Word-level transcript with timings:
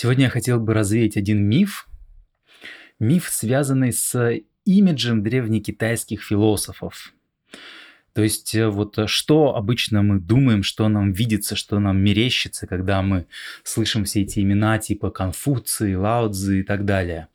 Сегодня 0.00 0.26
я 0.26 0.30
хотел 0.30 0.60
бы 0.60 0.74
развеять 0.74 1.16
один 1.16 1.42
миф. 1.42 1.88
Миф, 3.00 3.28
связанный 3.28 3.92
с 3.92 4.42
имиджем 4.64 5.24
древнекитайских 5.24 6.22
философов. 6.22 7.12
То 8.18 8.24
есть 8.24 8.52
э, 8.56 8.66
вот 8.66 8.98
э, 8.98 9.06
что 9.06 9.54
обычно 9.54 10.02
мы 10.02 10.18
думаем, 10.18 10.64
что 10.64 10.88
нам 10.88 11.12
видится, 11.12 11.54
что 11.54 11.78
нам 11.78 12.00
мерещится, 12.00 12.66
когда 12.66 13.00
мы 13.00 13.26
слышим 13.62 14.06
все 14.06 14.22
эти 14.22 14.40
имена 14.40 14.80
типа 14.80 15.10
Конфуции, 15.10 15.94
Лаудзы 15.94 16.58
и 16.58 16.62
так 16.64 16.84
далее. 16.84 17.28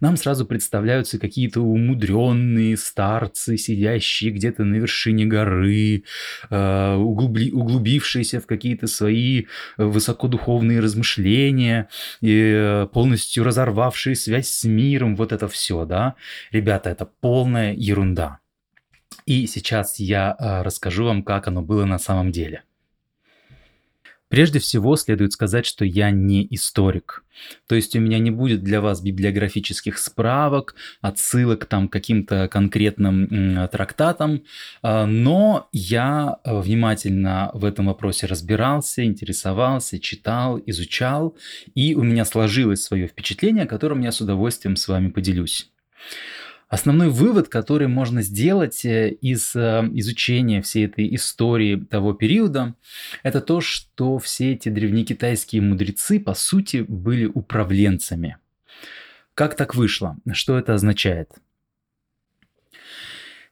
Нам 0.00 0.16
сразу 0.16 0.44
представляются 0.44 1.20
какие-то 1.20 1.60
умудренные 1.60 2.76
старцы, 2.76 3.56
сидящие 3.56 4.32
где-то 4.32 4.64
на 4.64 4.74
вершине 4.74 5.24
горы, 5.24 6.02
э, 6.50 6.94
углуби, 6.96 7.52
углубившиеся 7.52 8.40
в 8.40 8.46
какие-то 8.46 8.88
свои 8.88 9.44
высокодуховные 9.76 10.80
размышления, 10.80 11.88
и 12.20 12.88
полностью 12.92 13.44
разорвавшие 13.44 14.16
связь 14.16 14.48
с 14.48 14.64
миром, 14.64 15.14
вот 15.14 15.30
это 15.30 15.46
все, 15.46 15.84
да. 15.84 16.16
Ребята, 16.50 16.90
это 16.90 17.08
полная 17.20 17.72
ерунда. 17.72 18.40
И 19.26 19.46
сейчас 19.46 19.98
я 19.98 20.36
э, 20.38 20.62
расскажу 20.62 21.04
вам, 21.04 21.22
как 21.22 21.48
оно 21.48 21.62
было 21.62 21.84
на 21.84 21.98
самом 21.98 22.32
деле. 22.32 22.62
Прежде 24.34 24.58
всего 24.58 24.96
следует 24.96 25.32
сказать, 25.32 25.64
что 25.64 25.84
я 25.84 26.10
не 26.10 26.44
историк. 26.50 27.22
То 27.68 27.76
есть 27.76 27.94
у 27.94 28.00
меня 28.00 28.18
не 28.18 28.32
будет 28.32 28.64
для 28.64 28.80
вас 28.80 29.00
библиографических 29.00 29.96
справок, 29.96 30.74
отсылок 31.00 31.66
там, 31.66 31.88
к 31.88 31.92
каким-то 31.92 32.48
конкретным 32.48 33.68
трактатам, 33.68 34.42
а, 34.82 35.06
но 35.06 35.68
я 35.70 36.38
э, 36.42 36.58
внимательно 36.58 37.52
в 37.54 37.64
этом 37.64 37.86
вопросе 37.86 38.26
разбирался, 38.26 39.04
интересовался, 39.04 40.00
читал, 40.00 40.60
изучал, 40.66 41.36
и 41.76 41.94
у 41.94 42.02
меня 42.02 42.24
сложилось 42.24 42.82
свое 42.82 43.06
впечатление, 43.06 43.66
которым 43.66 44.00
я 44.00 44.10
с 44.10 44.20
удовольствием 44.20 44.74
с 44.74 44.88
вами 44.88 45.10
поделюсь. 45.10 45.70
Основной 46.68 47.08
вывод, 47.10 47.48
который 47.48 47.88
можно 47.88 48.22
сделать 48.22 48.84
э, 48.84 49.10
из 49.10 49.54
э, 49.54 49.88
изучения 49.94 50.62
всей 50.62 50.86
этой 50.86 51.14
истории 51.14 51.76
того 51.76 52.14
периода, 52.14 52.74
это 53.22 53.40
то, 53.40 53.60
что 53.60 54.18
все 54.18 54.52
эти 54.52 54.70
древнекитайские 54.70 55.62
мудрецы, 55.62 56.18
по 56.18 56.34
сути, 56.34 56.84
были 56.88 57.26
управленцами. 57.26 58.38
Как 59.34 59.56
так 59.56 59.74
вышло? 59.74 60.16
Что 60.32 60.58
это 60.58 60.74
означает? 60.74 61.30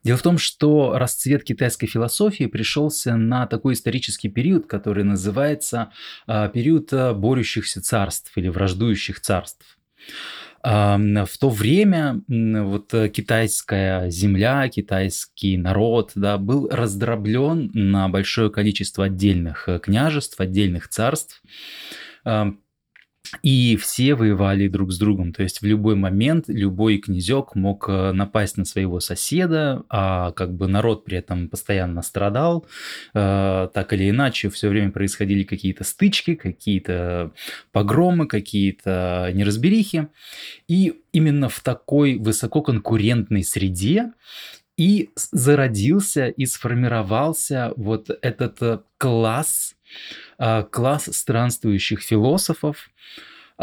Дело 0.04 0.18
в 0.18 0.22
том, 0.22 0.38
что 0.38 0.98
расцвет 0.98 1.44
китайской 1.44 1.86
философии 1.86 2.46
пришелся 2.46 3.16
на 3.16 3.46
такой 3.46 3.74
исторический 3.74 4.28
период, 4.28 4.66
который 4.66 5.04
называется 5.04 5.92
а, 6.26 6.48
период 6.48 6.92
э, 6.92 7.12
борющихся 7.12 7.80
царств 7.80 8.32
или 8.36 8.48
враждующих 8.48 9.20
царств. 9.20 9.78
В 10.62 11.28
то 11.40 11.48
время 11.50 12.22
вот 12.28 12.94
э, 12.94 13.08
китайская 13.08 14.10
земля, 14.10 14.68
китайский 14.68 15.56
народ 15.56 16.12
да, 16.14 16.38
был 16.38 16.68
раздроблен 16.68 17.72
на 17.74 18.08
большое 18.08 18.48
количество 18.48 19.06
отдельных 19.06 19.68
э, 19.68 19.80
княжеств, 19.80 20.38
отдельных 20.38 20.88
царств. 20.88 21.42
И 23.40 23.76
все 23.76 24.14
воевали 24.14 24.68
друг 24.68 24.92
с 24.92 24.98
другом. 24.98 25.32
То 25.32 25.42
есть 25.42 25.62
в 25.62 25.64
любой 25.64 25.94
момент 25.94 26.44
любой 26.48 26.98
князек 26.98 27.54
мог 27.54 27.88
э, 27.88 28.12
напасть 28.12 28.58
на 28.58 28.64
своего 28.66 29.00
соседа, 29.00 29.82
а 29.88 30.32
как 30.32 30.54
бы 30.54 30.68
народ 30.68 31.04
при 31.04 31.16
этом 31.16 31.48
постоянно 31.48 32.02
страдал. 32.02 32.66
Э, 33.14 33.68
так 33.72 33.92
или 33.94 34.10
иначе, 34.10 34.50
все 34.50 34.68
время 34.68 34.90
происходили 34.90 35.44
какие-то 35.44 35.84
стычки, 35.84 36.34
какие-то 36.34 37.32
погромы, 37.72 38.26
какие-то 38.26 39.30
неразберихи. 39.32 40.08
И 40.68 41.00
именно 41.12 41.48
в 41.48 41.60
такой 41.60 42.18
высококонкурентной 42.18 43.44
среде 43.44 44.12
и 44.76 45.10
зародился 45.14 46.28
и 46.28 46.46
сформировался 46.46 47.72
вот 47.76 48.10
этот 48.22 48.62
э, 48.62 48.78
класс, 48.98 49.74
класс 50.70 51.08
странствующих 51.12 52.00
философов, 52.00 52.90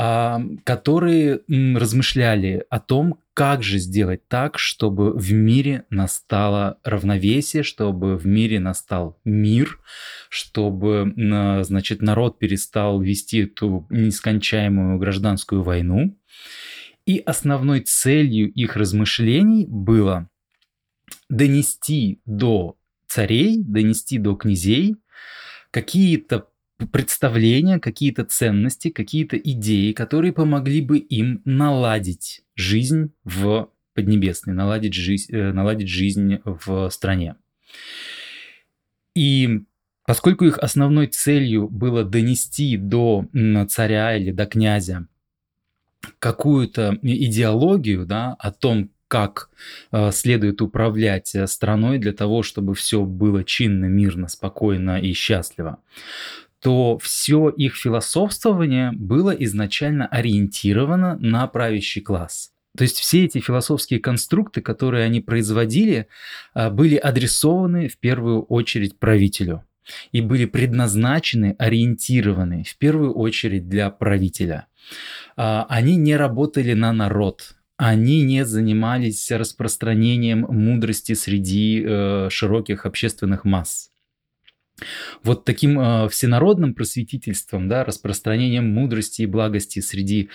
а, 0.01 0.41
которые 0.63 1.41
размышляли 1.47 2.63
о 2.69 2.79
том, 2.79 3.19
как 3.33 3.63
же 3.63 3.79
сделать 3.79 4.27
так, 4.27 4.57
чтобы 4.57 5.13
в 5.13 5.33
мире 5.33 5.85
настало 5.89 6.77
равновесие, 6.83 7.63
чтобы 7.63 8.15
в 8.15 8.25
мире 8.25 8.59
настал 8.59 9.19
мир, 9.25 9.79
чтобы, 10.29 11.13
значит, 11.63 12.01
народ 12.01 12.39
перестал 12.39 13.01
вести 13.01 13.39
эту 13.39 13.87
нескончаемую 13.89 14.99
гражданскую 14.99 15.63
войну. 15.63 16.17
И 17.05 17.17
основной 17.19 17.81
целью 17.81 18.51
их 18.51 18.75
размышлений 18.75 19.65
было 19.67 20.29
донести 21.29 22.21
до 22.25 22.77
царей, 23.07 23.57
донести 23.63 24.17
до 24.17 24.35
князей 24.35 24.95
какие-то 25.71 26.47
представления, 26.91 27.79
какие-то 27.79 28.23
ценности, 28.23 28.89
какие-то 28.89 29.37
идеи, 29.37 29.91
которые 29.91 30.33
помогли 30.33 30.81
бы 30.81 30.97
им 30.97 31.41
наладить 31.45 32.43
жизнь 32.55 33.11
в 33.23 33.69
Поднебесной, 33.93 34.55
наладить 34.55 34.93
жизнь, 34.93 35.33
э, 35.33 35.51
наладить 35.51 35.89
жизнь 35.89 36.39
в 36.45 36.89
стране. 36.89 37.35
И 39.13 39.63
поскольку 40.05 40.45
их 40.45 40.57
основной 40.57 41.07
целью 41.07 41.67
было 41.67 42.05
донести 42.05 42.77
до 42.77 43.25
царя 43.67 44.15
или 44.15 44.31
до 44.31 44.45
князя 44.45 45.07
какую-то 46.19 46.97
идеологию 47.01 48.05
да, 48.05 48.35
о 48.39 48.51
том, 48.51 48.89
как 49.09 49.49
э, 49.91 50.11
следует 50.13 50.61
управлять 50.61 51.35
э, 51.35 51.45
страной 51.47 51.97
для 51.97 52.13
того, 52.13 52.43
чтобы 52.43 52.75
все 52.75 53.03
было 53.03 53.43
чинно, 53.43 53.85
мирно, 53.85 54.29
спокойно 54.29 55.01
и 55.01 55.11
счастливо, 55.13 55.79
то 56.61 56.97
все 56.99 57.49
их 57.49 57.75
философствование 57.75 58.91
было 58.93 59.31
изначально 59.31 60.05
ориентировано 60.05 61.17
на 61.19 61.47
правящий 61.47 62.01
класс. 62.01 62.51
То 62.77 62.83
есть 62.83 62.99
все 62.99 63.25
эти 63.25 63.39
философские 63.39 63.99
конструкты, 63.99 64.61
которые 64.61 65.03
они 65.03 65.21
производили, 65.21 66.07
а, 66.53 66.69
были 66.69 66.95
адресованы 66.95 67.87
в 67.87 67.97
первую 67.97 68.43
очередь 68.43 68.99
правителю 68.99 69.65
и 70.11 70.21
были 70.21 70.45
предназначены, 70.45 71.55
ориентированы 71.57 72.63
в 72.63 72.77
первую 72.77 73.13
очередь 73.15 73.67
для 73.67 73.89
правителя. 73.89 74.67
А, 75.35 75.65
они 75.67 75.95
не 75.95 76.15
работали 76.15 76.73
на 76.73 76.93
народ, 76.93 77.55
они 77.81 78.23
не 78.23 78.43
занимались 78.43 79.31
распространением 79.31 80.41
мудрости 80.41 81.13
среди 81.13 81.81
э, 81.81 82.27
широких 82.29 82.85
общественных 82.85 83.45
масс. 83.45 83.88
Вот 85.23 85.45
таким 85.45 85.79
э, 85.79 86.09
всенародным 86.09 86.73
просветительством, 86.73 87.67
да, 87.67 87.83
распространением 87.83 88.73
мудрости 88.73 89.23
и 89.23 89.25
благости 89.25 89.79
среди 89.79 90.29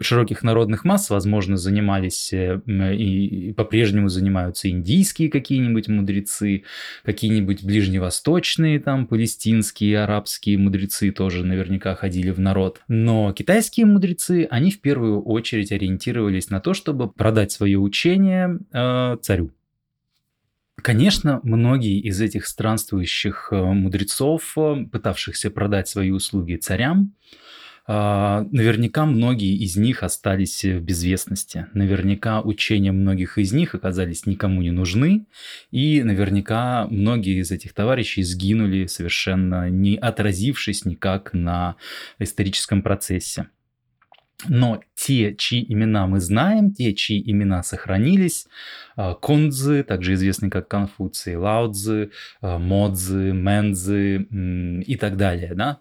широких 0.00 0.42
народных 0.42 0.84
масс, 0.84 1.10
возможно, 1.10 1.56
занимались 1.56 2.32
э, 2.32 2.60
и, 2.66 3.48
и 3.48 3.52
по-прежнему 3.52 4.08
занимаются 4.08 4.68
индийские 4.70 5.30
какие-нибудь 5.30 5.88
мудрецы, 5.88 6.64
какие-нибудь 7.04 7.64
ближневосточные, 7.64 8.80
там, 8.80 9.06
палестинские, 9.06 10.00
арабские 10.00 10.58
мудрецы 10.58 11.10
тоже 11.10 11.44
наверняка 11.44 11.94
ходили 11.94 12.30
в 12.30 12.40
народ. 12.40 12.80
Но 12.88 13.32
китайские 13.32 13.86
мудрецы, 13.86 14.46
они 14.50 14.70
в 14.70 14.80
первую 14.80 15.22
очередь 15.22 15.72
ориентировались 15.72 16.50
на 16.50 16.60
то, 16.60 16.74
чтобы 16.74 17.10
продать 17.10 17.52
свое 17.52 17.78
учение 17.78 18.58
э, 18.72 19.16
царю. 19.22 19.52
Конечно, 20.82 21.40
многие 21.42 22.00
из 22.00 22.20
этих 22.20 22.46
странствующих 22.46 23.48
э, 23.52 23.56
мудрецов, 23.56 24.52
э, 24.56 24.86
пытавшихся 24.90 25.50
продать 25.50 25.88
свои 25.88 26.10
услуги 26.10 26.56
царям, 26.56 27.14
а, 27.86 28.46
Наверняка 28.50 29.04
многие 29.04 29.56
из 29.56 29.76
них 29.76 30.02
остались 30.02 30.64
в 30.64 30.80
безвестности. 30.80 31.66
Наверняка 31.74 32.40
учения 32.40 32.92
многих 32.92 33.36
из 33.36 33.52
них 33.52 33.74
оказались 33.74 34.24
никому 34.24 34.62
не 34.62 34.70
нужны. 34.70 35.26
И 35.70 36.02
наверняка 36.02 36.86
многие 36.88 37.40
из 37.40 37.50
этих 37.50 37.74
товарищей 37.74 38.22
сгинули 38.22 38.86
совершенно 38.86 39.68
не 39.68 39.96
отразившись 39.96 40.86
никак 40.86 41.34
на 41.34 41.76
историческом 42.18 42.82
процессе. 42.82 43.48
Но 44.48 44.80
те, 44.94 45.34
чьи 45.36 45.64
имена 45.70 46.06
мы 46.06 46.20
знаем, 46.20 46.72
те, 46.72 46.94
чьи 46.94 47.22
имена 47.30 47.62
сохранились, 47.62 48.46
Кунцзы, 48.96 49.82
также 49.82 50.14
известный 50.14 50.50
как 50.50 50.68
Конфуций, 50.68 51.36
Лаоцзы, 51.36 52.10
а, 52.40 52.58
Модзы, 52.58 53.32
Мензы 53.32 54.26
и 54.86 54.96
так 54.96 55.16
далее, 55.16 55.54
да, 55.54 55.80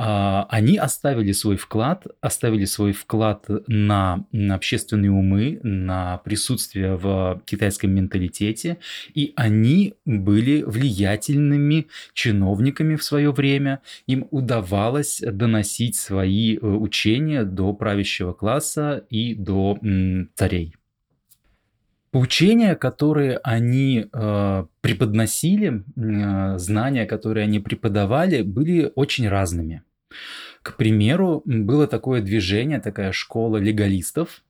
а, 0.00 0.46
они 0.48 0.76
оставили 0.76 1.32
свой 1.32 1.56
вклад, 1.56 2.06
оставили 2.20 2.66
свой 2.66 2.92
вклад 2.92 3.46
на, 3.66 4.24
на 4.30 4.54
общественные 4.54 5.10
умы, 5.10 5.58
на 5.64 6.18
присутствие 6.18 6.96
в 6.96 7.42
китайском 7.44 7.90
менталитете, 7.90 8.78
и 9.12 9.32
они 9.34 9.94
были 10.04 10.62
влиятельными 10.62 11.88
чиновниками 12.14 12.94
в 12.94 13.02
свое 13.02 13.32
время. 13.32 13.80
Им 14.06 14.28
удавалось 14.30 15.20
доносить 15.20 15.96
свои 15.96 16.56
э, 16.56 16.60
учения 16.60 17.42
до 17.42 17.72
правящего 17.72 18.32
класса 18.32 19.04
и 19.10 19.34
до 19.34 19.78
царей. 20.36 20.76
Учения, 22.12 22.74
которые 22.74 23.38
они 23.42 24.06
э, 24.10 24.64
преподносили, 24.80 25.84
э, 25.96 26.58
знания, 26.58 27.06
которые 27.06 27.44
они 27.44 27.60
преподавали, 27.60 28.42
были 28.42 28.90
очень 28.94 29.28
разными. 29.28 29.82
К 30.62 30.76
примеру, 30.76 31.42
было 31.44 31.86
такое 31.86 32.22
движение, 32.22 32.80
такая 32.80 33.12
школа 33.12 33.58
легалистов. 33.58 34.42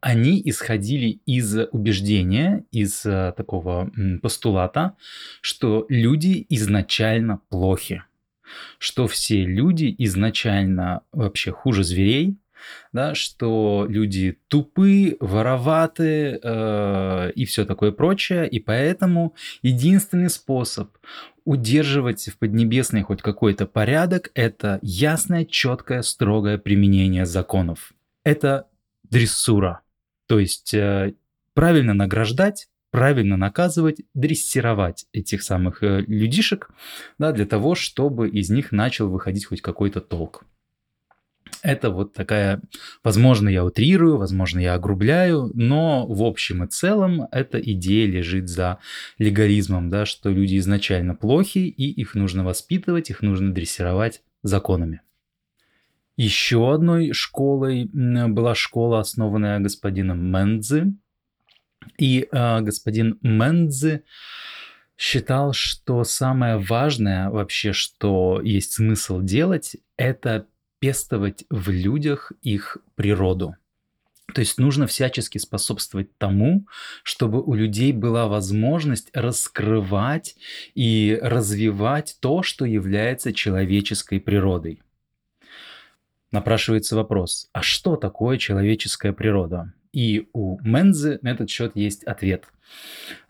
Они 0.00 0.40
исходили 0.44 1.20
из 1.26 1.56
убеждения, 1.72 2.64
из 2.70 3.04
э, 3.04 3.34
такого 3.36 3.90
постулата, 4.22 4.96
что 5.40 5.84
люди 5.88 6.46
изначально 6.48 7.40
плохи, 7.48 8.04
что 8.78 9.08
все 9.08 9.44
люди 9.44 9.94
изначально 9.98 11.02
вообще 11.12 11.50
хуже 11.50 11.82
зверей, 11.82 12.36
да, 12.92 13.14
что 13.14 13.86
люди 13.88 14.38
тупы, 14.48 15.16
вороваты 15.20 16.40
э, 16.42 17.32
и 17.34 17.44
все 17.44 17.64
такое 17.64 17.92
прочее, 17.92 18.48
и 18.48 18.58
поэтому 18.60 19.34
единственный 19.62 20.30
способ 20.30 20.96
удерживать 21.44 22.28
в 22.28 22.38
Поднебесной 22.38 23.02
хоть 23.02 23.22
какой-то 23.22 23.66
порядок– 23.66 24.30
это 24.34 24.78
ясное, 24.82 25.44
четкое, 25.44 26.02
строгое 26.02 26.58
применение 26.58 27.24
законов. 27.24 27.92
Это 28.24 28.66
дрессура, 29.04 29.82
то 30.26 30.38
есть 30.40 30.74
э, 30.74 31.14
правильно 31.54 31.94
награждать, 31.94 32.68
правильно 32.90 33.36
наказывать, 33.36 34.00
дрессировать 34.14 35.06
этих 35.12 35.42
самых 35.42 35.82
э, 35.82 36.00
людишек, 36.00 36.70
да, 37.18 37.32
для 37.32 37.46
того, 37.46 37.74
чтобы 37.74 38.28
из 38.28 38.50
них 38.50 38.72
начал 38.72 39.08
выходить 39.08 39.46
хоть 39.46 39.60
какой-то 39.60 40.00
толк. 40.00 40.44
Это 41.66 41.90
вот 41.90 42.12
такая, 42.12 42.62
возможно, 43.02 43.48
я 43.48 43.64
утрирую, 43.64 44.18
возможно, 44.18 44.60
я 44.60 44.74
огрубляю, 44.74 45.50
но 45.52 46.06
в 46.06 46.22
общем 46.22 46.62
и 46.62 46.68
целом 46.68 47.26
эта 47.32 47.58
идея 47.58 48.06
лежит 48.06 48.48
за 48.48 48.78
легализмом, 49.18 49.90
да, 49.90 50.06
что 50.06 50.30
люди 50.30 50.58
изначально 50.58 51.16
плохи, 51.16 51.58
и 51.58 51.90
их 51.90 52.14
нужно 52.14 52.44
воспитывать, 52.44 53.10
их 53.10 53.20
нужно 53.20 53.52
дрессировать 53.52 54.22
законами. 54.44 55.00
Еще 56.16 56.72
одной 56.72 57.12
школой 57.12 57.90
была 57.92 58.54
школа, 58.54 59.00
основанная 59.00 59.58
господином 59.58 60.24
Мендзи. 60.24 60.94
И 61.98 62.28
э, 62.30 62.60
господин 62.60 63.18
Мендзи 63.22 64.04
считал, 64.96 65.52
что 65.52 66.04
самое 66.04 66.58
важное 66.58 67.28
вообще, 67.28 67.72
что 67.72 68.40
есть 68.40 68.74
смысл 68.74 69.20
делать, 69.20 69.76
это 69.96 70.46
пестовать 70.78 71.44
в 71.50 71.70
людях 71.70 72.32
их 72.42 72.78
природу. 72.94 73.56
То 74.34 74.40
есть 74.40 74.58
нужно 74.58 74.86
всячески 74.86 75.38
способствовать 75.38 76.16
тому, 76.18 76.66
чтобы 77.02 77.42
у 77.42 77.54
людей 77.54 77.92
была 77.92 78.26
возможность 78.26 79.08
раскрывать 79.14 80.36
и 80.74 81.18
развивать 81.22 82.16
то, 82.20 82.42
что 82.42 82.64
является 82.64 83.32
человеческой 83.32 84.20
природой. 84.20 84.82
Напрашивается 86.32 86.96
вопрос, 86.96 87.48
а 87.52 87.62
что 87.62 87.96
такое 87.96 88.36
человеческая 88.36 89.12
природа? 89.12 89.72
И 89.92 90.28
у 90.32 90.58
Мензы 90.60 91.18
на 91.22 91.30
этот 91.30 91.48
счет 91.48 91.72
есть 91.76 92.04
ответ. 92.04 92.44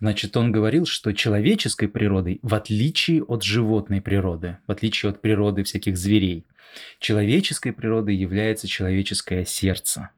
Значит, 0.00 0.37
он 0.37 0.53
говорил, 0.53 0.87
что 0.87 1.12
человеческой 1.12 1.88
природой, 1.88 2.38
в 2.43 2.55
отличие 2.55 3.23
от 3.23 3.43
животной 3.43 4.00
природы, 4.00 4.59
в 4.67 4.73
отличие 4.73 5.11
от 5.11 5.21
природы 5.21 5.65
всяких 5.65 5.97
зверей, 5.97 6.47
человеческой 6.99 7.73
природой 7.73 8.17
является 8.17 8.69
человеческое 8.69 9.44
сердце. 9.44 10.11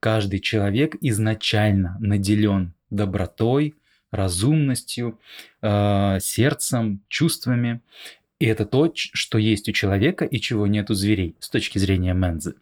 Каждый 0.00 0.40
человек 0.40 0.96
изначально 1.00 1.96
наделен 2.00 2.74
добротой, 2.90 3.74
разумностью, 4.10 5.18
э, 5.62 6.18
сердцем, 6.20 7.02
чувствами. 7.08 7.80
И 8.38 8.46
это 8.46 8.66
то, 8.66 8.92
что 8.94 9.38
есть 9.38 9.68
у 9.68 9.72
человека 9.72 10.24
и 10.24 10.38
чего 10.38 10.66
нет 10.66 10.90
у 10.90 10.94
зверей 10.94 11.36
с 11.40 11.48
точки 11.48 11.78
зрения 11.78 12.12
Мензы. 12.12 12.54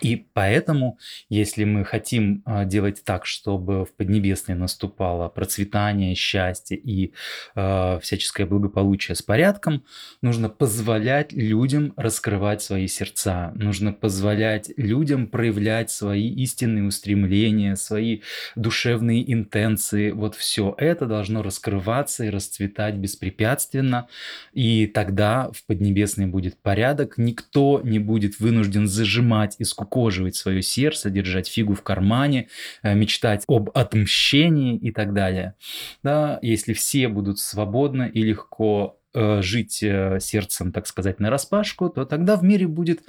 И 0.00 0.16
поэтому, 0.32 0.98
если 1.28 1.64
мы 1.64 1.84
хотим 1.84 2.42
а, 2.46 2.64
делать 2.64 3.02
так, 3.04 3.26
чтобы 3.26 3.84
в 3.84 3.92
Поднебесной 3.92 4.56
наступало 4.56 5.28
процветание, 5.28 6.14
счастье 6.14 6.76
и 6.76 7.12
э, 7.54 7.98
всяческое 8.00 8.46
благополучие 8.46 9.14
с 9.14 9.20
порядком, 9.20 9.84
нужно 10.22 10.48
позволять 10.48 11.32
людям 11.32 11.92
раскрывать 11.96 12.62
свои 12.62 12.86
сердца, 12.86 13.52
нужно 13.54 13.92
позволять 13.92 14.70
людям 14.76 15.26
проявлять 15.26 15.90
свои 15.90 16.28
истинные 16.28 16.84
устремления, 16.84 17.76
свои 17.76 18.20
душевные 18.56 19.30
интенции. 19.30 20.12
Вот 20.12 20.34
все 20.34 20.74
это 20.78 21.06
должно 21.06 21.42
раскрываться 21.42 22.24
и 22.24 22.30
расцветать 22.30 22.94
беспрепятственно, 22.94 24.08
и 24.54 24.86
тогда 24.86 25.50
в 25.52 25.64
Поднебесной 25.66 26.26
будет 26.26 26.58
порядок, 26.62 27.18
никто 27.18 27.80
не 27.84 27.98
будет 27.98 28.40
вынужден 28.40 28.88
зажимать 28.88 29.56
и 29.58 29.64
скукоживать 29.80 30.36
свое 30.36 30.62
сердце, 30.62 31.10
держать 31.10 31.48
фигу 31.48 31.74
в 31.74 31.82
кармане, 31.82 32.48
э, 32.82 32.94
мечтать 32.94 33.44
об 33.48 33.70
отмщении 33.74 34.76
и 34.76 34.92
так 34.92 35.14
далее. 35.14 35.54
Да, 36.02 36.38
если 36.42 36.74
все 36.74 37.08
будут 37.08 37.38
свободно 37.38 38.02
и 38.02 38.22
легко 38.22 39.00
э, 39.14 39.40
жить 39.42 39.82
э, 39.82 40.18
сердцем, 40.20 40.72
так 40.72 40.86
сказать, 40.86 41.18
на 41.18 41.30
распашку, 41.30 41.88
то 41.88 42.04
тогда 42.04 42.36
в 42.36 42.44
мире 42.44 42.66
будет 42.66 43.00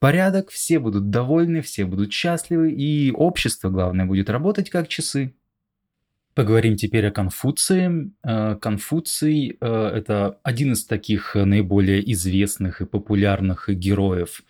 порядок, 0.00 0.50
все 0.50 0.78
будут 0.80 1.10
довольны, 1.10 1.62
все 1.62 1.84
будут 1.84 2.12
счастливы, 2.12 2.72
и 2.72 3.12
общество, 3.12 3.70
главное, 3.70 4.06
будет 4.06 4.28
работать 4.28 4.70
как 4.70 4.88
часы. 4.88 5.32
Поговорим 6.36 6.76
теперь 6.76 7.06
о 7.06 7.10
Конфуции. 7.10 8.12
Э, 8.22 8.56
Конфуций 8.60 9.56
э,– 9.58 9.90
это 9.94 10.38
один 10.42 10.74
из 10.74 10.84
таких 10.84 11.34
наиболее 11.34 12.12
известных 12.12 12.82
и 12.82 12.84
популярных 12.84 13.70
героев 13.70 14.42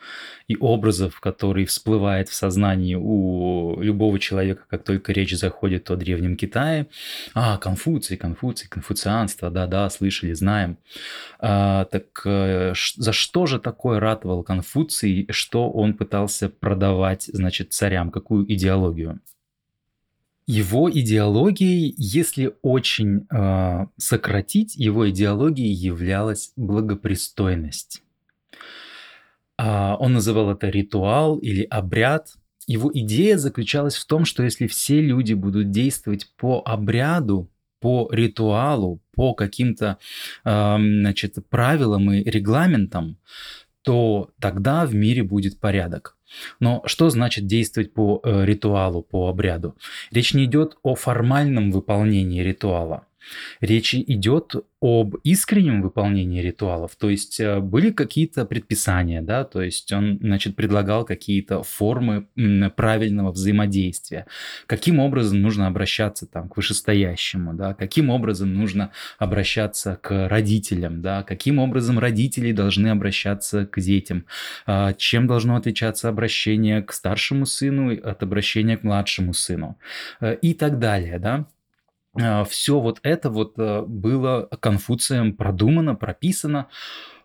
и 0.49 0.57
образов, 0.57 1.21
который 1.21 1.65
всплывает 1.65 2.29
в 2.29 2.35
сознании 2.35 2.97
у 2.97 3.81
любого 3.81 4.19
человека, 4.19 4.65
как 4.69 4.83
только 4.83 5.13
речь 5.13 5.37
заходит 5.37 5.89
о 5.89 5.95
Древнем 5.95 6.37
Китае. 6.37 6.89
А, 7.35 7.57
Конфуций, 7.57 8.17
Конфуций, 8.17 8.69
конфуцианство, 8.69 9.49
да-да, 9.49 9.89
слышали, 9.89 10.33
знаем. 10.33 10.79
А, 11.39 11.85
так 11.85 12.21
э, 12.25 12.73
за 12.97 13.13
что 13.13 13.47
же 13.47 13.61
такое 13.61 14.01
ратовал 14.01 14.43
Конфуций, 14.43 15.29
что 15.31 15.71
он 15.71 15.95
пытался 15.95 16.49
продавать, 16.49 17.31
значит, 17.33 17.73
царям, 17.73 18.11
какую 18.11 18.53
идеологию? 18.53 19.21
Его 20.47 20.89
идеологией, 20.89 21.93
если 21.99 22.55
очень 22.63 23.27
э, 23.31 23.87
сократить, 23.97 24.77
его 24.77 25.11
идеологией 25.11 25.73
являлась 25.73 26.53
благопристойность. 26.55 28.03
Э, 29.59 29.95
он 29.99 30.13
называл 30.13 30.53
это 30.53 30.69
ритуал 30.69 31.39
или 31.39 31.65
обряд. 31.65 32.29
Его 32.69 32.93
идея 32.95 33.39
заключалась 33.39 33.97
в 33.97 34.07
том, 34.07 34.25
что 34.25 34.45
если 34.45 34.69
все 34.69 35.01
люди 35.01 35.35
будут 35.35 35.73
действовать 35.73 36.33
по 36.37 36.63
обряду, 36.65 37.51
по 37.81 38.09
ритуалу, 38.13 39.01
по 39.15 39.35
каким-то 39.35 39.99
э, 40.45 41.13
правилам 41.51 42.13
и 42.13 42.23
регламентам, 42.23 43.19
то 43.83 44.31
тогда 44.41 44.87
в 44.87 44.95
мире 44.95 45.25
будет 45.25 45.59
порядок. 45.59 46.16
Но 46.61 46.83
что 46.87 47.11
значит 47.11 47.47
действовать 47.47 47.93
по 47.93 48.21
э, 48.23 48.45
ритуалу, 48.45 49.03
по 49.03 49.29
обряду? 49.29 49.77
Речь 50.11 50.35
не 50.35 50.45
идет 50.45 50.77
о 50.83 50.95
формальном 50.95 51.71
выполнении 51.71 52.43
ритуала. 52.43 53.07
Речь 53.61 53.95
идет 53.95 54.55
об 54.81 55.17
искреннем 55.25 55.81
выполнении 55.81 56.43
ритуалов, 56.43 56.97
то 56.97 57.09
есть 57.09 57.41
э, 57.41 57.61
были 57.61 57.91
какие-то 57.91 58.45
предписания, 58.45 59.23
да, 59.23 59.45
то 59.45 59.63
есть 59.63 59.91
он, 59.91 60.19
значит, 60.21 60.55
предлагал 60.55 61.05
какие-то 61.05 61.63
формы 61.63 62.29
правильного 62.77 63.33
взаимодействия, 63.33 64.27
каким 64.67 65.01
образом 65.01 65.41
нужно 65.41 65.67
обращаться 65.67 66.27
там 66.27 66.49
к 66.49 66.57
вышестоящему, 66.59 67.55
да, 67.55 67.73
каким 67.75 68.11
образом 68.11 68.53
нужно 68.53 68.93
обращаться 69.19 69.99
к 70.03 70.29
родителям, 70.29 71.01
да, 71.01 71.23
каким 71.23 71.59
образом 71.59 71.99
родители 71.99 72.53
должны 72.53 72.89
обращаться 72.89 73.67
к 73.67 73.81
детям, 73.81 74.27
а, 74.67 74.93
чем 74.93 75.27
должно 75.27 75.57
отличаться 75.57 76.09
обращение 76.09 76.83
к 76.83 76.93
старшему 76.93 77.47
сыну 77.47 77.93
от 77.93 78.23
обращения 78.23 78.77
к 78.77 78.83
младшему 78.83 79.33
сыну? 79.33 79.79
Э, 80.21 80.35
и 80.35 80.55
так 80.55 80.79
далее, 80.79 81.19
да. 81.19 81.47
А, 82.21 82.45
все 82.45 82.81
вот 82.81 83.01
это 83.03 83.31
вот 83.31 83.55
э, 83.59 83.83
было 83.83 84.49
Конфуцием 84.61 85.35
продумано, 85.35 85.95
прописано. 85.95 86.69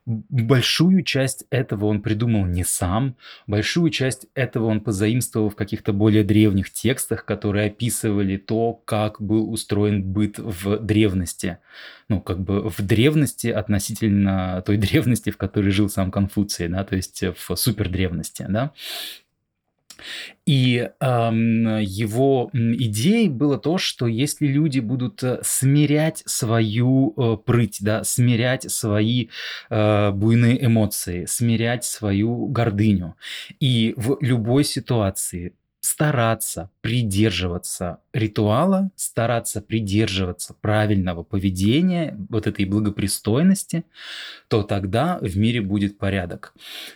Большую 0.05 1.03
часть 1.03 1.45
этого 1.51 1.86
он 1.86 2.01
придумал 2.01 2.45
не 2.45 2.63
сам, 2.63 3.15
большую 3.45 3.91
часть 3.91 4.25
этого 4.33 4.65
он 4.65 4.81
позаимствовал 4.81 5.51
в 5.51 5.55
каких-то 5.55 5.93
более 5.93 6.24
древних 6.24 6.71
текстах, 6.74 7.24
которые 7.24 7.67
описывали 7.67 8.38
то, 8.38 8.74
как 8.74 9.21
был 9.21 9.51
устроен 9.51 10.03
быт 10.03 10.39
в 10.39 10.79
древности. 10.79 11.60
Ну, 12.10 12.19
как 12.19 12.39
бы 12.39 12.67
в 12.67 12.81
древности 12.81 13.48
относительно 13.48 14.63
той 14.65 14.77
древности, 14.77 15.29
в 15.29 15.38
которой 15.38 15.69
жил 15.69 15.88
сам 15.88 16.10
Конфуций, 16.10 16.67
да, 16.67 16.83
то 16.83 16.95
есть 16.95 17.24
в 17.24 17.55
супердревности, 17.55 18.45
да. 18.50 18.71
И 20.46 20.89
э, 21.00 21.31
его 21.84 22.50
идеей 22.53 23.29
было 23.29 23.58
то, 23.58 23.77
что 23.77 24.08
если 24.08 24.48
люди 24.48 24.79
будут 24.79 25.24
э, 25.24 25.39
смирять 25.43 26.24
свою 26.25 27.13
э, 27.15 27.38
прыть, 27.38 27.77
да, 27.81 28.03
смирять 28.03 28.70
свои 28.72 29.27
э, 29.70 30.12
буйные 30.12 30.65
эмоции, 30.65 31.25
смирять 31.25 31.86
свою 31.86 32.48
гордыню, 32.48 33.15
и 33.60 33.93
в 33.98 34.17
любой 34.22 34.63
ситуации 34.63 35.53
стараться 35.81 36.69
придерживаться 36.81 37.97
ритуала, 38.13 38.91
стараться 38.95 39.61
придерживаться 39.61 40.53
правильного 40.61 41.23
поведения, 41.23 42.15
вот 42.29 42.45
этой 42.45 42.65
благопристойности, 42.65 43.83
то 44.47 44.63
тогда 44.63 45.17
в 45.21 45.38
мире 45.38 45.61
будет 45.61 45.97
порядок. 45.97 46.53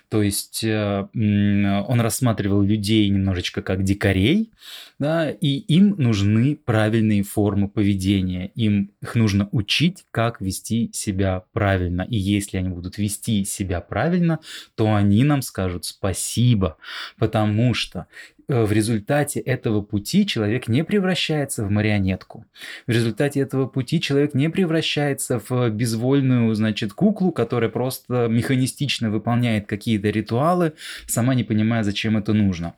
То 0.10 0.22
есть 0.22 0.64
э, 0.64 1.08
он 1.14 2.02
рассматривал 2.02 2.62
людей 2.62 3.10
немножечко 3.10 3.62
как 3.62 3.84
дикарей, 3.84 4.52
да, 5.00 5.30
и 5.30 5.48
им 5.48 5.96
нужны 5.98 6.56
правильные 6.56 7.24
формы 7.24 7.68
поведения, 7.68 8.52
им 8.56 8.92
их 9.02 9.16
нужно 9.16 9.50
учить, 9.52 10.06
как 10.12 10.42
вести 10.42 10.92
себя 10.94 11.44
правильно. 11.54 12.04
И 12.04 12.18
если 12.18 12.58
они 12.58 12.70
будут 12.70 12.98
вести 12.98 13.46
себя 13.46 13.82
правильно, 13.82 14.40
то 14.76 14.94
они 14.94 15.24
нам 15.24 15.42
скажут 15.42 15.86
спасибо, 15.86 16.78
потому 17.18 17.74
что 17.74 18.08
в 18.48 18.72
результате 18.72 19.40
этого 19.40 19.82
пути 19.82 20.26
человек 20.26 20.68
не 20.68 20.84
превращается 20.84 21.66
в 21.66 21.72
марионетку. 21.72 22.46
В 22.88 22.92
результате 22.92 23.40
этого 23.40 23.68
пути 23.68 24.00
человек 24.00 24.34
не 24.34 24.50
превращается 24.50 25.42
в 25.50 25.70
безвольную, 25.70 26.54
значит, 26.54 26.94
куклу, 26.94 27.32
которая 27.32 27.70
просто 27.70 28.28
механистично 28.28 29.10
выполняет 29.10 29.66
какие-то 29.66 30.10
ритуалы, 30.10 30.74
сама 31.08 31.34
не 31.36 31.44
понимая, 31.44 31.84
зачем 31.84 32.18
это 32.18 32.34
нужно. 32.34 32.76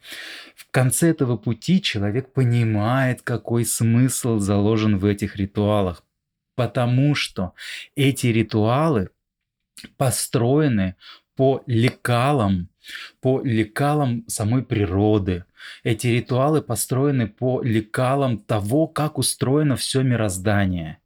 В 0.55 0.71
конце 0.71 1.09
этого 1.09 1.37
пути 1.37 1.81
человек 1.81 2.31
понимает, 2.31 3.21
какой 3.21 3.65
смысл 3.65 4.39
заложен 4.39 4.97
в 4.97 5.05
этих 5.05 5.35
ритуалах, 5.35 6.03
потому 6.55 7.13
что 7.15 7.53
эти 7.95 8.27
ритуалы 8.27 9.09
построены 9.97 10.95
по 11.35 11.61
лекалам, 11.67 12.69
по 13.21 13.41
лекалам 13.41 14.23
самой 14.27 14.63
природы. 14.63 15.45
Эти 15.83 16.07
ритуалы 16.07 16.61
построены 16.61 17.27
по 17.27 17.61
лекалам 17.61 18.37
того, 18.37 18.87
как 18.87 19.17
устроено 19.17 19.75
все 19.75 20.03
мироздание. 20.03 20.99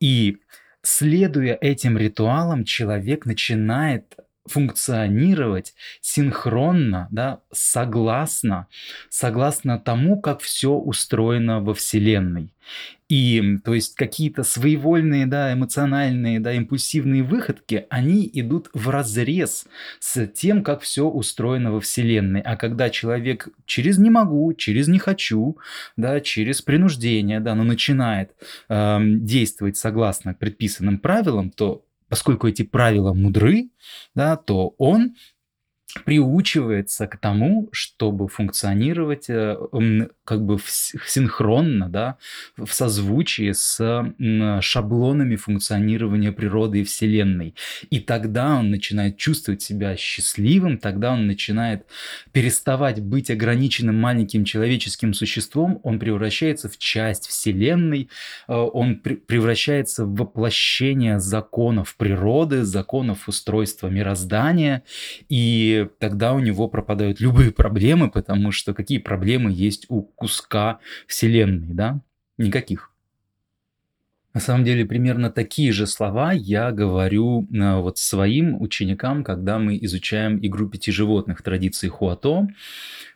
И 0.00 0.38
следуя 0.82 1.58
этим 1.60 1.98
ритуалам, 1.98 2.64
человек 2.64 3.26
начинает 3.26 4.16
функционировать 4.48 5.74
синхронно, 6.00 7.08
да, 7.10 7.40
согласно, 7.52 8.66
согласно 9.08 9.78
тому, 9.78 10.20
как 10.20 10.40
все 10.40 10.72
устроено 10.72 11.60
во 11.60 11.74
Вселенной. 11.74 12.52
И 13.08 13.56
то 13.64 13.72
есть 13.72 13.94
какие-то 13.94 14.42
своевольные, 14.42 15.26
да, 15.26 15.52
эмоциональные, 15.54 16.40
да, 16.40 16.52
импульсивные 16.52 17.22
выходки, 17.22 17.86
они 17.88 18.28
идут 18.34 18.68
в 18.74 18.90
разрез 18.90 19.66
с 19.98 20.26
тем, 20.26 20.62
как 20.62 20.82
все 20.82 21.08
устроено 21.08 21.72
во 21.72 21.80
Вселенной. 21.80 22.42
А 22.42 22.56
когда 22.56 22.90
человек 22.90 23.48
через 23.64 23.96
не 23.98 24.10
могу, 24.10 24.52
через 24.52 24.88
не 24.88 24.98
хочу, 24.98 25.56
да, 25.96 26.20
через 26.20 26.60
принуждение, 26.60 27.40
да, 27.40 27.54
но 27.54 27.64
начинает 27.64 28.32
э, 28.68 28.98
действовать 29.02 29.78
согласно 29.78 30.34
предписанным 30.34 30.98
правилам, 30.98 31.50
то 31.50 31.84
поскольку 32.08 32.48
эти 32.48 32.62
правила 32.62 33.12
мудры, 33.12 33.70
да, 34.14 34.36
то 34.36 34.74
он 34.78 35.14
приучивается 36.04 37.06
к 37.06 37.16
тому, 37.16 37.68
чтобы 37.72 38.28
функционировать 38.28 39.30
э, 39.30 39.56
как 40.28 40.44
бы 40.44 40.58
синхронно, 41.06 41.88
да, 41.88 42.18
в 42.58 42.70
созвучии 42.70 43.52
с 43.52 43.78
шаблонами 44.60 45.36
функционирования 45.36 46.32
природы 46.32 46.82
и 46.82 46.84
Вселенной. 46.84 47.54
И 47.88 47.98
тогда 48.00 48.56
он 48.56 48.70
начинает 48.70 49.16
чувствовать 49.16 49.62
себя 49.62 49.96
счастливым, 49.96 50.76
тогда 50.76 51.14
он 51.14 51.26
начинает 51.26 51.86
переставать 52.32 53.00
быть 53.00 53.30
ограниченным 53.30 53.98
маленьким 53.98 54.44
человеческим 54.44 55.14
существом, 55.14 55.80
он 55.82 55.98
превращается 55.98 56.68
в 56.68 56.76
часть 56.76 57.26
Вселенной, 57.26 58.10
э, 58.48 58.52
он 58.52 58.96
превращается 58.96 60.04
в 60.04 60.14
воплощение 60.14 61.20
законов 61.20 61.96
природы, 61.96 62.64
законов 62.64 63.28
устройства 63.28 63.88
мироздания, 63.88 64.82
и 65.30 65.88
тогда 65.98 66.34
у 66.34 66.40
него 66.40 66.68
пропадают 66.68 67.18
любые 67.18 67.50
проблемы, 67.50 68.10
потому 68.10 68.52
что 68.52 68.74
какие 68.74 68.98
проблемы 68.98 69.50
есть 69.50 69.86
у 69.88 70.02
куска 70.18 70.80
Вселенной, 71.06 71.74
да? 71.74 72.00
Никаких. 72.36 72.92
На 74.34 74.40
самом 74.40 74.64
деле 74.64 74.84
примерно 74.84 75.30
такие 75.30 75.72
же 75.72 75.86
слова 75.86 76.32
я 76.32 76.70
говорю 76.70 77.48
э, 77.52 77.80
вот 77.80 77.98
своим 77.98 78.60
ученикам, 78.60 79.24
когда 79.24 79.58
мы 79.58 79.78
изучаем 79.82 80.38
игру 80.40 80.68
пяти 80.68 80.92
животных 80.92 81.42
традиции 81.42 81.88
Хуато. 81.88 82.46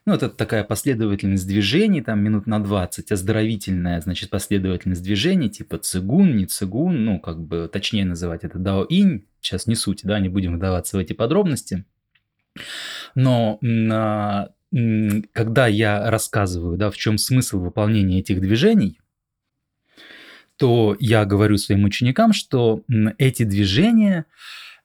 Ну, 0.04 0.14
это 0.14 0.28
такая 0.28 0.64
последовательность 0.64 1.47
движений, 1.47 2.02
там 2.02 2.21
минут 2.25 2.49
на 2.49 2.59
20, 2.59 3.12
оздоровительная, 3.12 4.00
значит, 4.00 4.30
последовательность 4.30 5.04
движений, 5.04 5.49
типа 5.49 5.78
цигун, 5.78 6.37
не 6.37 6.47
цигун, 6.47 7.04
ну, 7.04 7.21
как 7.21 7.40
бы 7.40 7.71
точнее 7.73 8.04
называть 8.04 8.42
это 8.42 8.59
дао-инь, 8.59 9.26
сейчас 9.40 9.68
не 9.68 9.76
суть, 9.76 10.00
да, 10.02 10.18
не 10.18 10.28
будем 10.28 10.56
вдаваться 10.56 10.97
в 10.97 11.00
эти 11.00 11.12
подробности. 11.12 11.85
Но 13.14 13.61
а, 13.62 14.49
когда 15.33 15.67
я 15.67 16.11
рассказываю, 16.11 16.79
да, 16.79 16.91
в 16.91 16.97
чем 16.97 17.19
смысл 17.19 17.61
выполнения 17.61 18.21
этих 18.21 18.41
движений, 18.41 19.00
то 20.57 20.97
я 20.99 21.25
говорю 21.25 21.59
своим 21.59 21.85
ученикам, 21.85 22.33
что 22.33 22.83
эти 23.19 23.43
движения 23.43 24.26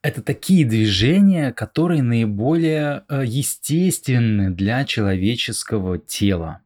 это 0.02 0.22
такие 0.22 0.66
движения, 0.66 1.52
которые 1.52 2.02
наиболее 2.02 3.04
э, 3.10 3.24
естественны 3.26 4.52
для 4.52 4.86
человеческого 4.86 5.98
тела. 5.98 6.62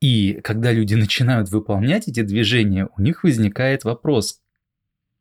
И 0.00 0.40
когда 0.42 0.72
люди 0.72 0.94
начинают 0.94 1.50
выполнять 1.50 2.08
эти 2.08 2.22
движения, 2.22 2.88
у 2.96 3.02
них 3.02 3.22
возникает 3.22 3.84
вопрос, 3.84 4.41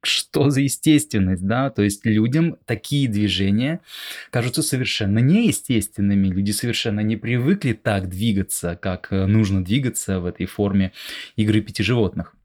что 0.03 0.50
за 0.50 0.62
естественность, 0.62 1.46
да, 1.46 1.70
то 1.70 1.81
есть 1.81 2.05
людям 2.05 2.58
такие 2.65 3.08
движения 3.08 3.81
кажутся 4.31 4.63
совершенно 4.63 5.20
неестественными, 5.20 6.27
люди 6.27 6.51
совершенно 6.51 7.01
не 7.01 7.17
привыкли 7.17 7.74
так 7.74 8.10
двигаться, 8.10 8.77
как 8.81 9.08
э, 9.12 9.25
нужно 9.25 9.63
двигаться 9.63 10.20
в 10.20 10.25
этой 10.25 10.46
форме 10.46 10.91
игры 11.36 11.62
пяти 11.62 11.84
животных. 11.84 12.36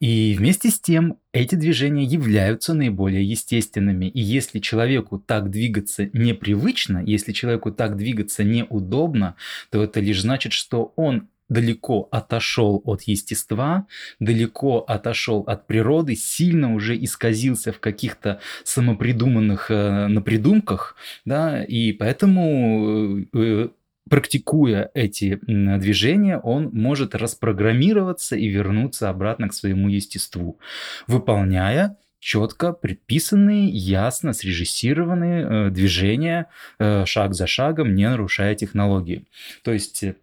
И 0.00 0.34
вместе 0.38 0.70
с 0.70 0.78
тем 0.78 1.18
эти 1.32 1.54
движения 1.54 2.04
являются 2.04 2.74
наиболее 2.74 3.24
естественными. 3.24 4.06
И 4.06 4.20
если 4.20 4.58
человеку 4.58 5.18
так 5.18 5.50
двигаться 5.50 6.10
непривычно, 6.12 7.02
если 7.04 7.32
человеку 7.32 7.72
так 7.72 7.96
двигаться 7.96 8.44
неудобно, 8.44 9.36
то 9.70 9.82
это 9.82 10.00
лишь 10.00 10.20
значит, 10.20 10.52
что 10.52 10.92
он 10.96 11.28
далеко 11.48 12.08
отошел 12.10 12.82
от 12.84 13.02
естества, 13.02 13.86
далеко 14.20 14.78
отошел 14.80 15.40
от 15.42 15.66
природы, 15.66 16.16
сильно 16.16 16.74
уже 16.74 16.96
исказился 17.02 17.72
в 17.72 17.80
каких-то 17.80 18.40
самопридуманных 18.64 19.70
э, 19.70 20.06
напридумках, 20.08 20.96
да, 21.24 21.62
и 21.62 21.92
поэтому 21.92 23.20
э, 23.32 23.68
практикуя 24.08 24.90
эти 24.94 25.38
движения, 25.42 26.38
он 26.38 26.70
может 26.72 27.14
распрограммироваться 27.14 28.36
и 28.36 28.46
вернуться 28.48 29.10
обратно 29.10 29.48
к 29.48 29.54
своему 29.54 29.88
естеству, 29.88 30.58
выполняя 31.06 31.96
четко 32.26 32.72
предписанные, 32.72 33.68
ясно 33.68 34.32
срежиссированные 34.32 35.44
э, 35.44 35.70
движения 35.70 36.48
э, 36.78 37.04
шаг 37.04 37.34
за 37.34 37.46
шагом, 37.46 37.94
не 37.94 38.08
нарушая 38.08 38.54
технологии. 38.56 39.26
То 39.62 39.72
есть 39.72 40.02
э, 40.02 40.16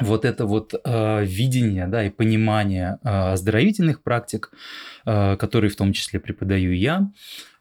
вот 0.00 0.24
это 0.24 0.46
вот 0.46 0.74
э, 0.74 1.24
видение 1.24 1.86
да, 1.86 2.04
и 2.04 2.10
понимание 2.10 2.98
э, 3.02 3.08
оздоровительных 3.32 4.02
практик, 4.02 4.50
э, 5.04 5.36
которые 5.36 5.70
в 5.70 5.76
том 5.76 5.92
числе 5.92 6.18
преподаю 6.18 6.72
я, 6.72 7.10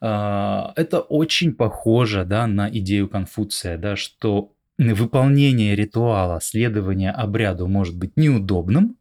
э, 0.02 0.64
это 0.76 1.02
очень 1.02 1.54
похоже 1.54 2.24
да, 2.24 2.48
на 2.48 2.70
идею 2.70 3.10
Конфуция, 3.10 3.78
да, 3.78 3.96
что 3.96 4.54
выполнение 4.78 5.76
ритуала, 5.76 6.40
следование 6.42 7.12
обряду 7.12 7.68
может 7.68 7.98
быть 7.98 8.16
неудобным, 8.16 8.98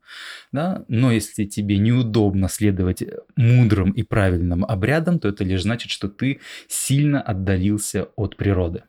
да, 0.53 0.85
но 0.89 1.13
если 1.13 1.45
тебе 1.45 1.79
неудобно 1.79 2.49
следовать 2.49 3.03
мудрым 3.37 3.93
и 3.93 4.03
правильным 4.03 4.65
обрядам, 4.65 5.19
то 5.19 5.29
это 5.29 5.45
лишь 5.45 5.63
значит, 5.63 5.91
что 5.91 6.09
ты 6.09 6.41
сильно 6.69 7.23
отдалился 7.23 8.09
от 8.17 8.37
природы. 8.37 8.83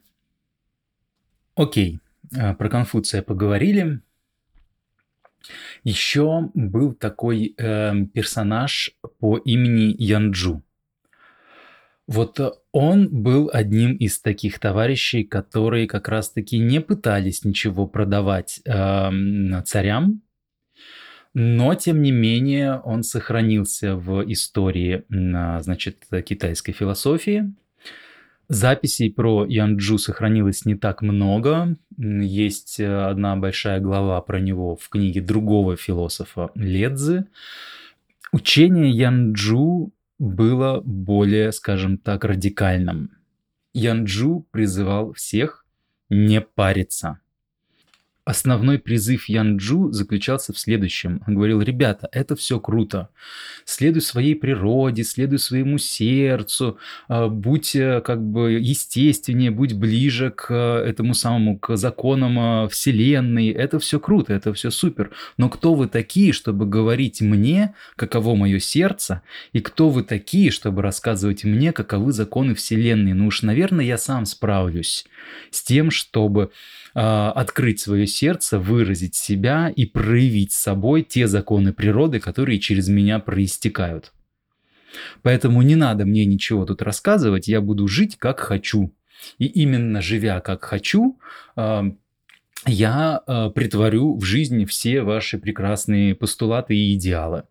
Окей, 1.55 1.99
а, 2.35 2.53
про 2.55 2.69
Конфуция 2.69 3.21
поговорили. 3.21 4.01
Еще 5.83 6.49
был 6.53 6.93
такой 6.93 7.53
э, 7.57 8.05
персонаж 8.13 8.91
по 9.19 9.37
имени 9.37 9.95
Янджу. 9.97 10.63
Вот 12.07 12.39
он 12.71 13.07
был 13.09 13.49
одним 13.53 13.95
из 13.95 14.19
таких 14.19 14.59
товарищей, 14.59 15.23
которые 15.23 15.87
как 15.87 16.09
раз-таки 16.09 16.57
не 16.57 16.81
пытались 16.81 17.45
ничего 17.45 17.87
продавать 17.87 18.61
э, 18.65 19.61
царям, 19.65 20.21
но 21.33 21.75
тем 21.75 22.01
не 22.01 22.11
менее 22.11 22.79
он 22.79 23.03
сохранился 23.03 23.95
в 23.95 24.29
истории, 24.29 25.03
значит, 25.09 26.05
китайской 26.25 26.73
философии. 26.73 27.53
Записей 28.53 29.09
про 29.09 29.45
Янджу 29.45 29.97
сохранилось 29.97 30.65
не 30.65 30.75
так 30.75 31.01
много. 31.01 31.77
Есть 31.97 32.81
э, 32.81 33.05
одна 33.05 33.37
большая 33.37 33.79
глава 33.79 34.19
про 34.19 34.41
него 34.41 34.75
в 34.75 34.89
книге 34.89 35.21
другого 35.21 35.77
философа 35.77 36.51
Ледзы. 36.55 37.27
Учение 38.33 38.91
Янджу 38.91 39.93
было 40.19 40.81
более, 40.83 41.53
скажем 41.53 41.97
так, 41.97 42.25
радикальным. 42.25 43.11
Янджу 43.73 44.45
призывал 44.51 45.13
всех 45.13 45.65
не 46.09 46.41
париться– 46.41 47.19
Основной 48.23 48.77
призыв 48.77 49.27
Янджу 49.29 49.91
заключался 49.91 50.53
в 50.53 50.59
следующем. 50.59 51.23
Он 51.25 51.33
говорил, 51.33 51.59
ребята, 51.59 52.07
это 52.11 52.35
все 52.35 52.59
круто. 52.59 53.09
Следуй 53.65 54.03
своей 54.03 54.35
природе, 54.35 55.03
следуй 55.03 55.39
своему 55.39 55.79
сердцу, 55.79 56.77
а, 57.07 57.29
будь 57.29 57.75
э, 57.75 57.99
как 58.01 58.21
бы 58.21 58.51
естественнее, 58.51 59.49
будь 59.49 59.73
ближе 59.73 60.29
к 60.29 60.53
э, 60.53 60.87
этому 60.87 61.15
самому, 61.15 61.57
к 61.57 61.75
законам 61.75 62.65
э, 62.65 62.69
Вселенной. 62.69 63.49
Это 63.49 63.79
все 63.79 63.99
круто, 63.99 64.33
это 64.33 64.53
все 64.53 64.69
супер. 64.69 65.09
Но 65.37 65.49
кто 65.49 65.73
вы 65.73 65.87
такие, 65.87 66.31
чтобы 66.31 66.67
говорить 66.67 67.21
мне, 67.21 67.73
каково 67.95 68.35
мое 68.35 68.59
сердце, 68.59 69.23
и 69.51 69.61
кто 69.61 69.89
вы 69.89 70.03
такие, 70.03 70.51
чтобы 70.51 70.83
рассказывать 70.83 71.43
мне, 71.43 71.73
каковы 71.73 72.11
законы 72.11 72.53
Вселенной? 72.53 73.13
Ну 73.13 73.25
уж, 73.25 73.41
наверное, 73.41 73.83
я 73.83 73.97
сам 73.97 74.27
справлюсь 74.27 75.05
с 75.49 75.63
тем, 75.63 75.89
чтобы 75.89 76.51
открыть 76.93 77.79
свое 77.79 78.07
сердце, 78.07 78.59
выразить 78.59 79.15
себя 79.15 79.71
и 79.73 79.85
проявить 79.85 80.51
собой 80.51 81.03
те 81.03 81.27
законы 81.27 81.73
природы, 81.73 82.19
которые 82.19 82.59
через 82.59 82.87
меня 82.89 83.19
проистекают. 83.19 84.13
Поэтому 85.21 85.61
не 85.61 85.75
надо 85.75 86.05
мне 86.05 86.25
ничего 86.25 86.65
тут 86.65 86.81
рассказывать, 86.81 87.47
я 87.47 87.61
буду 87.61 87.87
жить 87.87 88.17
как 88.17 88.39
хочу. 88.39 88.93
И 89.37 89.45
именно 89.45 90.01
живя 90.01 90.39
как 90.39 90.65
хочу, 90.65 91.19
а, 91.55 91.93
я 92.67 93.21
э, 93.25 93.49
притворю 93.53 94.17
в 94.17 94.23
жизни 94.23 94.65
все 94.65 95.01
ваши 95.01 95.39
прекрасные 95.39 96.13
постулаты 96.13 96.75
и 96.75 96.93
идеалы. 96.93 97.43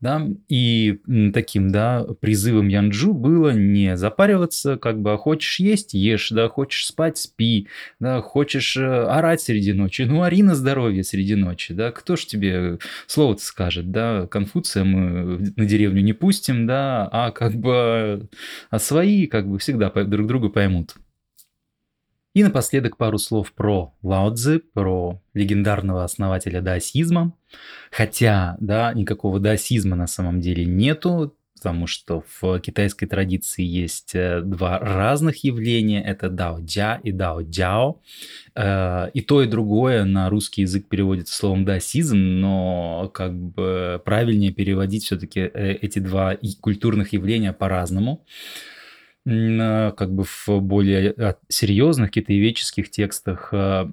Да? 0.00 0.26
И 0.48 1.00
таким 1.32 1.70
да, 1.70 2.06
призывом 2.20 2.68
Янджу 2.68 3.12
было 3.12 3.50
не 3.50 3.96
запариваться, 3.96 4.76
как 4.76 5.00
бы, 5.00 5.12
а 5.12 5.16
хочешь 5.16 5.60
есть, 5.60 5.94
ешь, 5.94 6.30
да, 6.30 6.48
хочешь 6.48 6.86
спать, 6.86 7.18
спи, 7.18 7.68
да, 8.00 8.22
хочешь 8.22 8.76
э, 8.76 8.82
орать 8.82 9.42
среди 9.42 9.72
ночи, 9.72 10.02
ну, 10.02 10.22
ори 10.22 10.42
на 10.42 10.54
здоровье 10.54 11.04
среди 11.04 11.34
ночи, 11.34 11.74
да, 11.74 11.92
кто 11.92 12.16
ж 12.16 12.24
тебе 12.24 12.78
слово-то 13.06 13.42
скажет, 13.42 13.90
да, 13.90 14.26
Конфуция 14.26 14.84
мы 14.84 15.52
на 15.56 15.64
деревню 15.64 16.02
не 16.02 16.12
пустим, 16.12 16.66
да, 16.66 17.08
а 17.12 17.30
как 17.30 17.54
бы, 17.54 18.28
а 18.70 18.78
свои 18.78 19.26
как 19.26 19.48
бы 19.48 19.58
всегда 19.58 19.90
друг 19.90 20.26
друга 20.26 20.48
поймут. 20.48 20.94
И 22.32 22.44
напоследок 22.44 22.96
пару 22.96 23.18
слов 23.18 23.52
про 23.52 23.92
Лао 24.02 24.32
Цзи, 24.32 24.58
про 24.72 25.20
легендарного 25.34 26.04
основателя 26.04 26.60
даосизма. 26.60 27.36
Хотя, 27.90 28.56
да, 28.60 28.92
никакого 28.94 29.40
даосизма 29.40 29.96
на 29.96 30.06
самом 30.06 30.40
деле 30.40 30.64
нету, 30.64 31.34
потому 31.56 31.88
что 31.88 32.22
в 32.40 32.60
китайской 32.60 33.06
традиции 33.06 33.64
есть 33.64 34.14
э, 34.14 34.42
два 34.42 34.78
разных 34.78 35.42
явления. 35.42 36.04
Это 36.04 36.30
дао 36.30 36.60
джа 36.60 37.00
и 37.02 37.10
дао 37.10 37.42
джао. 37.42 38.00
Э, 38.54 39.10
и 39.12 39.22
то, 39.22 39.42
и 39.42 39.48
другое 39.48 40.04
на 40.04 40.30
русский 40.30 40.62
язык 40.62 40.88
переводится 40.88 41.34
словом 41.34 41.64
даосизм, 41.64 42.16
но 42.16 43.10
как 43.12 43.34
бы 43.36 44.00
правильнее 44.04 44.52
переводить 44.52 45.04
все-таки 45.04 45.40
э, 45.40 45.72
эти 45.72 45.98
два 45.98 46.36
культурных 46.60 47.12
явления 47.12 47.52
по-разному 47.52 48.24
как 49.26 50.12
бы 50.14 50.24
в 50.24 50.48
более 50.60 51.10
а, 51.10 51.36
серьезных 51.48 52.10
китаеведческих 52.10 52.90
текстах 52.90 53.50
а, 53.52 53.86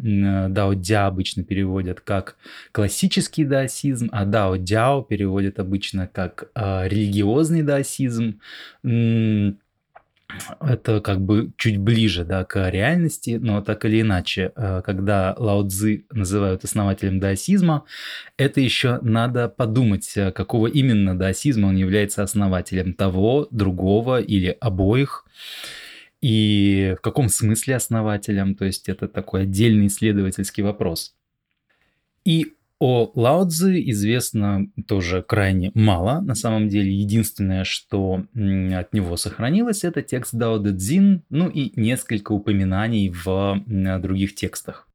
дао-дя 0.50 1.08
обычно 1.08 1.44
переводят 1.44 2.00
как 2.00 2.38
классический 2.72 3.44
даосизм, 3.44 4.10
а 4.13 4.24
дао-дяо 4.26 5.04
переводят 5.04 5.60
обычно 5.60 6.08
как 6.08 6.50
а, 6.56 6.88
религиозный 6.88 7.62
даосизм 7.62 8.40
это 10.60 11.02
как 11.02 11.22
бы 11.22 11.52
чуть 11.58 11.78
ближе 11.78 12.26
да, 12.26 12.44
к 12.44 12.70
реальности, 12.70 13.38
но 13.42 13.62
так 13.62 13.86
или 13.86 14.02
иначе, 14.02 14.52
э, 14.56 14.82
когда 14.86 15.34
Лао 15.38 15.68
Цзы 15.68 16.06
называют 16.12 16.63
основателем 16.63 17.20
даосизма, 17.20 17.86
это 18.38 18.60
еще 18.60 19.00
надо 19.02 19.48
подумать, 19.48 20.12
э, 20.16 20.32
какого 20.32 20.68
именно 20.68 21.18
даосизма 21.18 21.68
он 21.68 21.78
является 21.78 22.24
основателем 22.24 22.94
того, 22.94 23.48
другого 23.52 24.20
или 24.22 24.56
обоих 24.60 25.26
и 26.22 26.96
в 26.98 27.02
каком 27.02 27.30
смысле 27.30 27.76
основателем, 27.76 28.56
то 28.56 28.66
есть 28.66 28.90
это 28.90 29.08
такой 29.08 29.44
отдельный 29.44 29.88
исследовательский 29.88 30.63
вопрос. 30.63 31.16
И 32.26 32.57
о 32.80 33.12
Лао 33.16 33.48
Цзи 33.48 33.90
известно 33.92 34.68
тоже 34.88 35.24
крайне 35.24 35.72
мало. 35.74 36.22
На 36.22 36.36
самом 36.36 36.70
деле, 36.70 36.94
единственное, 36.94 37.63
что 37.63 38.24
от 38.34 38.94
него 38.94 39.18
сохранилось, 39.18 39.84
это 39.84 40.02
текст 40.02 40.36
Дао 40.36 40.60
Дэ 40.60 40.76
Цзин, 40.76 41.24
ну 41.30 41.50
и 41.50 41.72
несколько 41.80 42.34
упоминаний 42.34 43.10
в 43.10 43.63
других 44.00 44.36
текстах. 44.36 44.88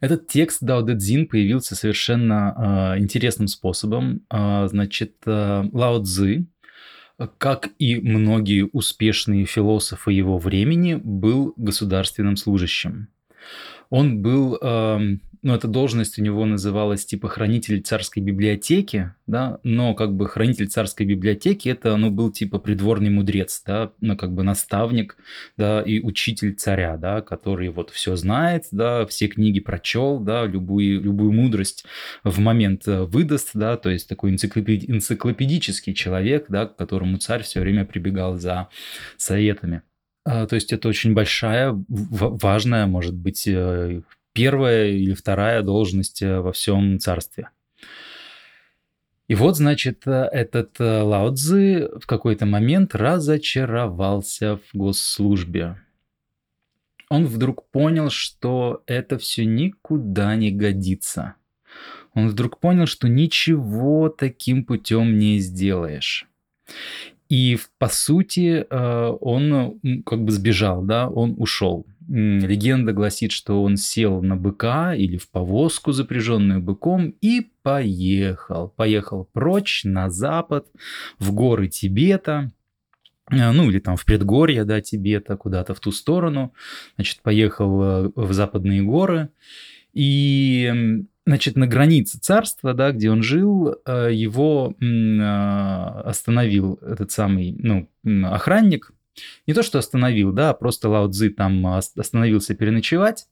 Этот 0.00 0.28
текст 0.28 0.62
Дао 0.62 0.82
Дэ 0.82 0.96
Цзин 0.96 1.26
появился 1.26 1.74
совершенно 1.74 2.94
э, 2.96 3.00
интересным 3.00 3.48
способом. 3.48 4.22
Э, 4.30 4.68
значит, 4.68 5.14
э, 5.26 5.64
Лао 5.72 6.00
Цзи, 6.04 6.46
как 7.38 7.70
и 7.80 7.96
многие 7.96 8.68
успешные 8.72 9.44
философы 9.44 10.12
его 10.12 10.38
времени, 10.38 10.94
был 10.94 11.52
государственным 11.56 12.36
служащим. 12.36 13.08
Он 13.90 14.22
был 14.22 14.56
э, 14.62 15.16
ну, 15.48 15.54
эта 15.54 15.66
должность 15.66 16.18
у 16.18 16.22
него 16.22 16.44
называлась 16.44 17.06
типа 17.06 17.28
хранитель 17.28 17.80
царской 17.80 18.22
библиотеки, 18.22 19.14
да, 19.26 19.60
но 19.62 19.94
как 19.94 20.14
бы 20.14 20.28
хранитель 20.28 20.68
царской 20.68 21.06
библиотеки 21.06 21.70
это, 21.70 21.96
ну, 21.96 22.10
был 22.10 22.30
типа 22.30 22.58
придворный 22.58 23.08
мудрец, 23.08 23.62
да, 23.64 23.92
ну, 24.02 24.14
как 24.14 24.34
бы 24.34 24.42
наставник, 24.42 25.16
да, 25.56 25.80
и 25.80 26.00
учитель 26.00 26.54
царя, 26.54 26.98
да, 26.98 27.22
который 27.22 27.70
вот 27.70 27.88
все 27.88 28.14
знает, 28.14 28.64
да, 28.72 29.06
все 29.06 29.26
книги 29.28 29.58
прочел, 29.58 30.20
да, 30.20 30.44
любую, 30.44 31.00
любую 31.00 31.32
мудрость 31.32 31.86
в 32.24 32.38
момент 32.40 32.86
э, 32.86 33.04
выдаст, 33.04 33.52
да, 33.54 33.78
то 33.78 33.88
есть 33.88 34.06
такой 34.06 34.34
энциклопеди- 34.34 34.84
энциклопедический 34.86 35.94
человек, 35.94 36.44
да, 36.50 36.66
к 36.66 36.76
которому 36.76 37.16
царь 37.16 37.42
все 37.42 37.60
время 37.60 37.86
прибегал 37.86 38.36
за 38.36 38.68
советами. 39.16 39.80
А, 40.26 40.46
то 40.46 40.56
есть 40.56 40.74
это 40.74 40.88
очень 40.88 41.14
большая, 41.14 41.74
важная, 41.88 42.84
может 42.84 43.14
быть, 43.14 43.48
э, 43.48 44.02
первая 44.32 44.90
или 44.90 45.14
вторая 45.14 45.62
должность 45.62 46.22
э, 46.22 46.40
во 46.40 46.52
всем 46.52 46.98
царстве. 46.98 47.50
И 49.26 49.34
вот, 49.34 49.56
значит, 49.56 50.06
э, 50.06 50.28
этот 50.32 50.80
э, 50.80 51.02
Лао 51.02 51.34
Цзы 51.34 51.90
в 52.00 52.06
какой-то 52.06 52.46
момент 52.46 52.94
разочаровался 52.94 54.56
в 54.56 54.76
госслужбе. 54.76 55.80
он 57.10 57.26
вдруг 57.26 57.68
понял, 57.70 58.10
что 58.10 58.82
это 58.86 59.18
все 59.18 59.44
никуда 59.44 60.36
не 60.36 60.50
годится. 60.50 61.34
Он 62.14 62.28
вдруг 62.28 62.58
понял, 62.58 62.86
что 62.86 63.08
ничего 63.08 64.08
таким 64.08 64.64
путем 64.64 65.18
не 65.18 65.38
сделаешь. 65.38 66.26
И 67.28 67.58
по 67.78 67.88
сути 67.88 68.66
он 68.70 70.02
как 70.04 70.24
бы 70.24 70.32
сбежал, 70.32 70.82
да, 70.82 71.08
он 71.08 71.34
ушел. 71.38 71.86
Легенда 72.08 72.94
гласит, 72.94 73.32
что 73.32 73.62
он 73.62 73.76
сел 73.76 74.22
на 74.22 74.34
быка 74.34 74.94
или 74.94 75.18
в 75.18 75.28
повозку, 75.30 75.92
запряженную 75.92 76.62
быком, 76.62 77.14
и 77.20 77.50
поехал. 77.62 78.68
Поехал 78.68 79.28
прочь 79.30 79.84
на 79.84 80.08
запад, 80.08 80.66
в 81.18 81.32
горы 81.34 81.68
Тибета, 81.68 82.50
э, 83.30 83.52
ну 83.52 83.68
или 83.68 83.78
там 83.78 83.96
в 83.96 84.06
предгорье, 84.06 84.64
да, 84.64 84.80
Тибета, 84.80 85.36
куда-то 85.36 85.74
в 85.74 85.80
ту 85.80 85.92
сторону. 85.92 86.54
Значит, 86.94 87.20
поехал 87.20 87.82
э, 87.82 88.10
в 88.14 88.32
западные 88.32 88.82
горы. 88.82 89.28
И 89.92 91.04
значит, 91.26 91.56
на 91.56 91.66
границе 91.66 92.18
царства, 92.18 92.72
да, 92.72 92.92
где 92.92 93.10
он 93.10 93.22
жил, 93.22 93.76
э, 93.84 94.10
его 94.14 94.74
остановил 96.08 96.78
этот 96.80 97.10
самый, 97.10 97.54
ну, 97.58 97.86
охранник. 98.24 98.92
Не 99.46 99.54
то, 99.54 99.62
что 99.62 99.78
остановил, 99.78 100.32
да, 100.32 100.54
просто 100.54 100.88
Лао 100.88 101.08
Цзи 101.08 101.30
там 101.30 101.66
остановился 101.66 102.54
переночевать. 102.54 103.26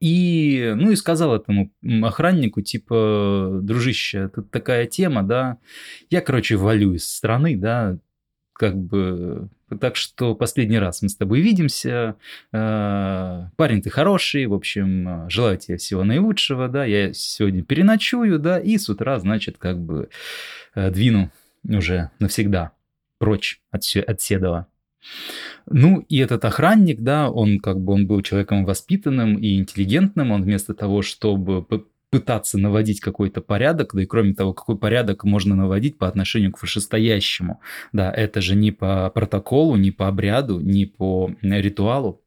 И, 0.00 0.72
ну, 0.76 0.90
и 0.90 0.96
сказал 0.96 1.36
этому 1.36 1.70
охраннику, 2.02 2.60
типа, 2.62 3.60
дружище, 3.62 4.28
тут 4.34 4.50
такая 4.50 4.86
тема, 4.86 5.22
да, 5.22 5.58
я, 6.08 6.22
короче, 6.22 6.56
валю 6.56 6.94
из 6.94 7.06
страны, 7.06 7.56
да, 7.56 7.98
как 8.52 8.76
бы 8.76 9.48
так 9.78 9.96
что 9.96 10.34
последний 10.34 10.78
раз 10.78 11.00
мы 11.00 11.08
с 11.08 11.16
тобой 11.16 11.40
видимся. 11.40 12.16
Э, 12.52 13.46
парень 13.56 13.82
ты 13.82 13.88
хороший, 13.88 14.46
в 14.46 14.54
общем, 14.54 15.30
желаю 15.30 15.58
тебе 15.58 15.76
всего 15.76 16.02
наилучшего, 16.02 16.68
да, 16.68 16.84
я 16.84 17.12
сегодня 17.12 17.62
переночую, 17.62 18.38
да, 18.38 18.58
и 18.58 18.78
с 18.78 18.88
утра, 18.88 19.18
значит, 19.20 19.58
как 19.58 19.78
бы 19.78 20.08
э, 20.74 20.90
двину 20.90 21.30
уже 21.62 22.10
навсегда 22.18 22.72
прочь 23.20 23.60
от, 23.70 23.82
от 24.08 24.20
Седова. 24.20 24.66
Ну, 25.66 26.00
и 26.08 26.18
этот 26.18 26.44
охранник, 26.44 27.00
да, 27.00 27.30
он 27.30 27.60
как 27.60 27.80
бы 27.80 27.92
он 27.92 28.06
был 28.06 28.22
человеком 28.22 28.64
воспитанным 28.64 29.36
и 29.36 29.56
интеллигентным, 29.56 30.32
он 30.32 30.42
вместо 30.42 30.74
того, 30.74 31.02
чтобы 31.02 31.64
пытаться 32.10 32.58
наводить 32.58 33.00
какой-то 33.00 33.40
порядок, 33.40 33.94
да 33.94 34.02
и 34.02 34.06
кроме 34.06 34.34
того, 34.34 34.52
какой 34.52 34.76
порядок 34.76 35.24
можно 35.24 35.54
наводить 35.54 35.96
по 35.96 36.08
отношению 36.08 36.52
к 36.52 36.60
вышестоящему. 36.60 37.60
Да, 37.92 38.10
это 38.10 38.40
же 38.40 38.56
не 38.56 38.72
по 38.72 39.10
протоколу, 39.10 39.76
не 39.76 39.92
по 39.92 40.08
обряду, 40.08 40.58
не 40.58 40.86
по 40.86 41.30
ритуалу. 41.40 42.22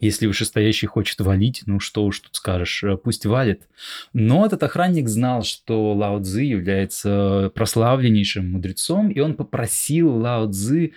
Если 0.00 0.26
вышестоящий 0.26 0.86
хочет 0.86 1.20
валить, 1.20 1.62
ну 1.66 1.80
что 1.80 2.04
уж 2.04 2.20
тут 2.20 2.34
скажешь, 2.34 2.82
э, 2.82 2.96
пусть 2.96 3.26
валит. 3.26 3.62
Но 4.12 4.46
этот 4.46 4.62
охранник 4.62 5.08
знал, 5.08 5.42
что 5.42 5.92
Лао 5.94 6.20
Цзи 6.20 6.44
является 6.44 7.50
прославленнейшим 7.54 8.50
мудрецом, 8.50 9.10
и 9.10 9.20
он 9.20 9.34
попросил 9.34 10.14
Лао 10.16 10.50
Цзи 10.50 10.92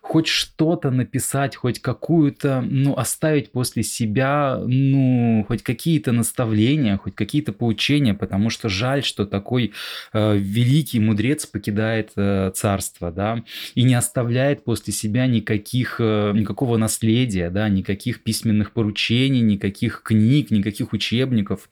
хоть 0.00 0.28
что-то 0.28 0.90
написать, 0.90 1.56
хоть 1.56 1.80
какую-то, 1.80 2.60
ну, 2.60 2.96
оставить 2.96 3.50
после 3.50 3.82
себя, 3.82 4.60
ну, 4.64 5.44
хоть 5.48 5.62
какие-то 5.62 6.12
наставления, 6.12 6.96
хоть 6.96 7.14
какие-то 7.14 7.52
поучения, 7.52 8.14
потому 8.14 8.50
что 8.50 8.68
жаль, 8.68 9.02
что 9.02 9.26
такой 9.26 9.72
э, 10.12 10.36
великий 10.36 11.00
мудрец 11.00 11.46
покидает 11.46 12.12
э, 12.16 12.52
царство, 12.54 13.10
да, 13.10 13.42
и 13.74 13.82
не 13.82 13.94
оставляет 13.94 14.64
после 14.64 14.92
себя 14.92 15.26
никаких, 15.26 15.96
э, 15.98 16.32
никакого 16.34 16.76
наследия, 16.76 17.50
да, 17.50 17.68
никаких 17.68 17.95
письменных 18.04 18.72
поручений, 18.72 19.40
никаких 19.40 20.02
книг, 20.02 20.50
никаких 20.50 20.92
учебников. 20.92 21.68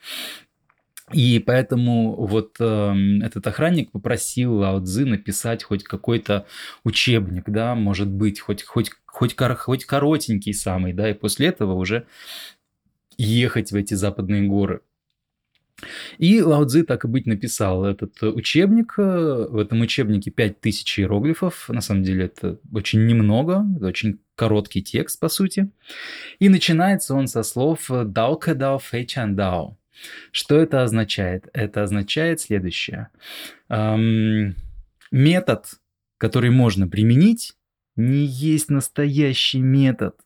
И 1.13 1.39
поэтому 1.39 2.15
вот 2.27 2.57
э, 2.61 2.95
этот 3.23 3.47
охранник 3.47 3.91
попросил 3.91 4.55
Лао 4.55 4.81
Цзы 4.81 5.05
написать 5.05 5.63
хоть 5.63 5.85
какой-то 5.85 6.47
учебник, 6.83 7.45
да, 7.47 7.75
может 7.75 8.09
быть, 8.09 8.41
хоть, 8.41 8.63
хоть, 8.63 8.91
хоть, 9.05 9.37
хоть 9.37 9.85
коротенький 9.85 10.55
самый, 10.55 10.95
да, 10.95 11.11
и 11.11 11.15
после 11.15 11.49
этого 11.49 11.75
уже 11.75 12.07
ехать 13.19 13.71
в 13.71 13.77
эти 13.77 13.95
западные 13.95 14.49
горы. 14.49 14.81
И 16.19 16.41
Лао 16.41 16.65
Цзи 16.65 16.83
так 16.83 17.05
и 17.05 17.09
быть 17.09 17.27
написал 17.27 17.85
этот 17.85 18.23
учебник. 18.23 18.95
В 18.97 19.59
этом 19.59 19.81
учебнике 19.81 20.31
5000 20.31 21.01
иероглифов. 21.01 21.69
На 21.69 21.81
самом 21.81 22.03
деле 22.03 22.27
это 22.27 22.59
очень 22.73 23.07
немного, 23.07 23.65
это 23.77 23.87
очень 23.87 24.21
короткий 24.37 24.83
текст, 24.83 25.21
по 25.21 25.29
сути. 25.29 25.71
И 26.39 26.49
начинается 26.49 27.15
он 27.15 27.29
со 27.29 27.43
слов 27.43 27.89
«дао 27.89 28.37
кэ 28.37 28.55
дао 28.55 28.79
фэй 28.79 29.07
чан 29.07 29.37
дао». 29.37 29.77
Что 30.33 30.57
это 30.57 30.83
означает? 30.83 31.49
Это 31.53 31.83
означает 31.83 32.41
следующее. 32.41 33.09
Эм, 33.69 34.57
метод, 35.11 35.67
который 36.19 36.51
можно 36.51 36.89
применить, 36.89 37.55
не 37.97 38.25
есть 38.25 38.71
настоящий 38.71 39.61
метод. 39.61 40.17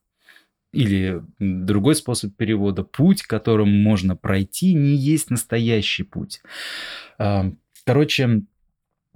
Или 0.73 1.23
другой 1.39 1.95
способ 1.95 2.37
перевода, 2.37 2.83
путь, 2.83 3.23
которым 3.23 3.83
можно 3.83 4.17
пройти, 4.17 4.75
не 4.75 4.95
есть 4.97 5.31
настоящий 5.31 6.03
путь. 6.03 6.41
Эм, 7.19 7.59
короче, 7.85 8.43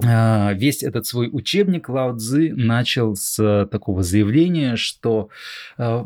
весь 0.02 0.82
этот 0.82 1.06
свой 1.06 1.28
учебник 1.32 1.88
Лао 1.88 2.16
Цзы 2.16 2.52
начал 2.54 3.16
с 3.16 3.68
такого 3.70 4.02
заявления, 4.02 4.76
что 4.76 5.28
э, 5.78 6.04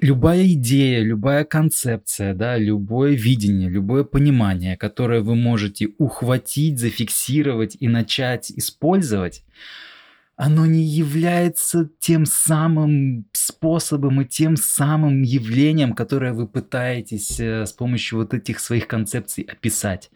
любая 0.00 0.46
идея, 0.48 1.00
любая 1.00 1.44
концепция, 1.44 2.34
да, 2.34 2.58
любое 2.58 3.12
видение, 3.12 3.68
любое 3.68 4.04
понимание, 4.04 4.76
которое 4.76 5.20
вы 5.20 5.34
можете 5.34 5.88
ухватить, 5.98 6.78
зафиксировать 6.78 7.76
и 7.78 7.88
начать 7.88 8.50
использовать, 8.50 9.44
оно 10.44 10.66
не 10.66 10.82
является 10.82 11.88
тем 12.00 12.26
самым 12.26 13.26
способом 13.32 14.22
и 14.22 14.24
тем 14.24 14.56
самым 14.56 15.22
явлением, 15.22 15.92
которое 15.92 16.32
вы 16.32 16.48
пытаетесь 16.48 17.38
э, 17.38 17.64
с 17.64 17.72
помощью 17.72 18.18
вот 18.18 18.34
этих 18.34 18.58
своих 18.58 18.88
концепций 18.88 19.44
описать. 19.44 20.10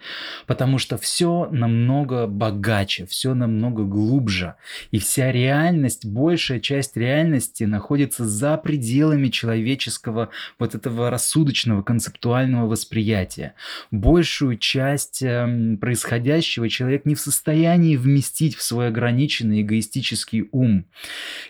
Потому 0.49 0.79
что 0.79 0.99
все 0.99 1.49
намного 1.53 2.27
богаче, 2.27 3.07
все 3.07 3.35
намного 3.35 3.85
глубже. 3.85 4.57
И 4.91 4.99
вся 4.99 5.31
реальность, 5.31 6.05
большая 6.05 6.59
часть 6.59 6.97
реальности 6.97 7.63
находится 7.63 8.27
за 8.27 8.57
пределами 8.57 9.29
человеческого 9.29 10.31
вот 10.59 10.75
этого 10.75 11.09
рассудочного 11.09 11.85
концептуального 11.85 12.67
восприятия. 12.67 13.55
Большую 13.93 14.59
часть 14.59 15.23
эм, 15.23 15.79
происходящего 15.79 16.69
человек 16.69 17.05
не 17.05 17.15
в 17.15 17.21
состоянии 17.21 17.97
вместить 17.97 18.57
в 18.57 18.63
свой 18.63 18.89
ограниченный 18.89 19.63
эгоистический 19.63 20.16
ум. 20.53 20.87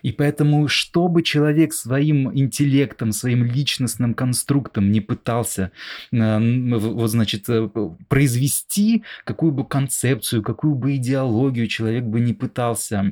И 0.03 0.13
поэтому, 0.13 0.69
чтобы 0.69 1.23
человек 1.23 1.73
своим 1.73 2.33
интеллектом, 2.37 3.13
своим 3.13 3.45
личностным 3.45 4.15
конструктом 4.15 4.91
не 4.91 5.01
пытался, 5.01 5.71
э, 6.13 6.79
вот, 6.79 7.09
значит, 7.11 7.49
э, 7.49 7.69
произвести 8.09 9.05
какую 9.25 9.53
бы 9.53 9.65
концепцию, 9.65 10.43
какую 10.43 10.75
бы 10.75 10.97
идеологию 10.97 11.67
человек 11.67 12.05
бы 12.05 12.21
не 12.21 12.35
пытался 12.35 13.05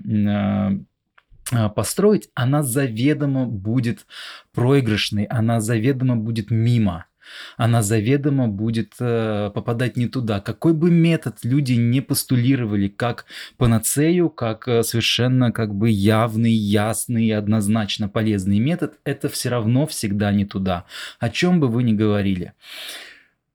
э, 1.52 1.68
построить, 1.74 2.30
она 2.34 2.62
заведомо 2.62 3.46
будет 3.46 4.06
проигрышной, 4.52 5.24
она 5.24 5.60
заведомо 5.60 6.16
будет 6.16 6.50
мимо 6.50 7.06
она 7.56 7.82
заведомо 7.82 8.48
будет 8.48 8.94
э, 9.00 9.50
попадать 9.54 9.96
не 9.96 10.06
туда. 10.06 10.40
Какой 10.40 10.72
бы 10.72 10.90
метод 10.90 11.38
люди 11.42 11.72
не 11.72 12.00
постулировали 12.00 12.88
как 12.88 13.26
панацею, 13.56 14.30
как 14.30 14.68
э, 14.68 14.82
совершенно 14.82 15.52
как 15.52 15.74
бы 15.74 15.90
явный, 15.90 16.52
ясный 16.52 17.26
и 17.26 17.30
однозначно 17.30 18.08
полезный 18.08 18.58
метод, 18.58 18.98
это 19.04 19.28
все 19.28 19.48
равно 19.48 19.86
всегда 19.86 20.32
не 20.32 20.44
туда. 20.44 20.84
О 21.18 21.28
чем 21.30 21.60
бы 21.60 21.68
вы 21.68 21.82
ни 21.82 21.92
говорили. 21.92 22.52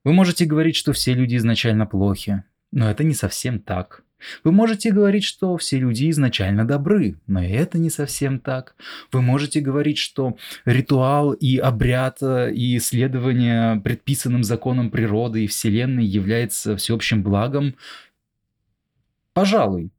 Вы 0.03 0.13
можете 0.13 0.45
говорить, 0.45 0.75
что 0.75 0.93
все 0.93 1.13
люди 1.13 1.35
изначально 1.35 1.85
плохи, 1.85 2.43
но 2.71 2.89
это 2.89 3.03
не 3.03 3.13
совсем 3.13 3.59
так. 3.59 4.03
Вы 4.43 4.51
можете 4.51 4.91
говорить, 4.91 5.23
что 5.23 5.57
все 5.57 5.77
люди 5.77 6.09
изначально 6.09 6.65
добры, 6.65 7.15
но 7.27 7.43
это 7.43 7.77
не 7.77 7.89
совсем 7.89 8.39
так. 8.39 8.75
Вы 9.11 9.21
можете 9.21 9.59
говорить, 9.59 9.97
что 9.97 10.37
ритуал 10.65 11.33
и 11.33 11.57
обряд 11.57 12.17
э, 12.21 12.53
и 12.53 12.77
исследование 12.77 13.79
предписанным 13.81 14.43
законом 14.43 14.89
природы 14.91 15.43
и 15.43 15.47
Вселенной 15.47 16.05
является 16.05 16.75
всеобщим 16.77 17.23
благом. 17.23 17.75
Пожалуй, 19.33 19.91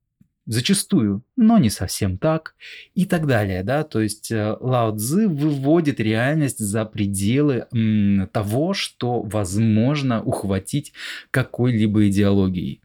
зачастую, 0.46 1.22
но 1.36 1.58
не 1.58 1.70
совсем 1.70 2.18
так 2.18 2.54
и 2.94 3.04
так 3.04 3.26
далее, 3.26 3.62
да, 3.62 3.84
то 3.84 4.00
есть 4.00 4.32
э, 4.32 4.56
Лао 4.60 4.96
Цзы 4.96 5.28
выводит 5.28 6.00
реальность 6.00 6.58
за 6.58 6.84
пределы 6.84 7.66
м, 7.72 8.28
того, 8.32 8.74
что 8.74 9.22
возможно 9.22 10.22
ухватить 10.22 10.92
какой-либо 11.30 12.08
идеологией. 12.08 12.80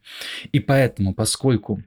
И 0.52 0.60
поэтому, 0.60 1.14
поскольку 1.14 1.82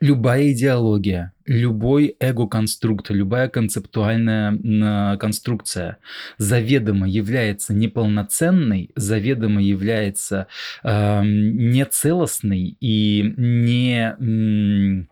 любая 0.00 0.52
идеология, 0.52 1.32
любой 1.48 2.14
эго-конструкт, 2.20 3.10
любая 3.10 3.48
концептуальная 3.48 5.16
конструкция 5.16 5.98
заведомо 6.36 7.08
является 7.08 7.74
неполноценной, 7.74 8.90
заведомо 8.94 9.62
является 9.62 10.46
э, 10.84 11.22
нецелостной 11.24 12.76
и 12.80 13.34
не 13.36 15.08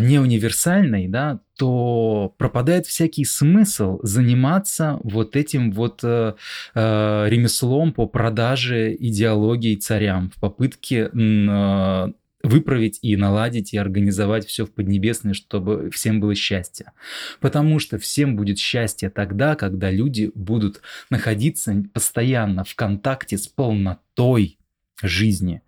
не 0.00 0.18
универсальной, 0.18 1.06
да, 1.06 1.38
то 1.56 2.34
пропадает 2.38 2.86
всякий 2.86 3.24
смысл 3.24 4.00
заниматься 4.02 4.98
вот 5.04 5.36
этим 5.36 5.70
вот 5.70 6.00
э, 6.02 6.34
э, 6.74 7.26
ремеслом 7.28 7.92
по 7.92 8.06
продаже 8.06 8.94
идеологии 8.98 9.76
царям 9.76 10.32
в 10.34 10.40
попытке 10.40 11.08
э, 11.12 12.12
выправить 12.46 12.98
и 13.02 13.16
наладить 13.16 13.74
и 13.74 13.78
организовать 13.78 14.46
все 14.46 14.64
в 14.64 14.72
Поднебесной, 14.72 15.34
чтобы 15.34 15.90
всем 15.90 16.20
было 16.20 16.34
счастье. 16.34 16.92
Потому 17.40 17.78
что 17.78 17.98
всем 17.98 18.36
будет 18.36 18.58
счастье 18.58 19.10
тогда, 19.10 19.56
когда 19.56 19.90
люди 19.90 20.30
будут 20.34 20.80
находиться 21.10 21.84
постоянно 21.92 22.64
в 22.64 22.74
контакте 22.74 23.36
с 23.36 23.48
полнотой 23.48 24.58
жизни. 25.02 25.62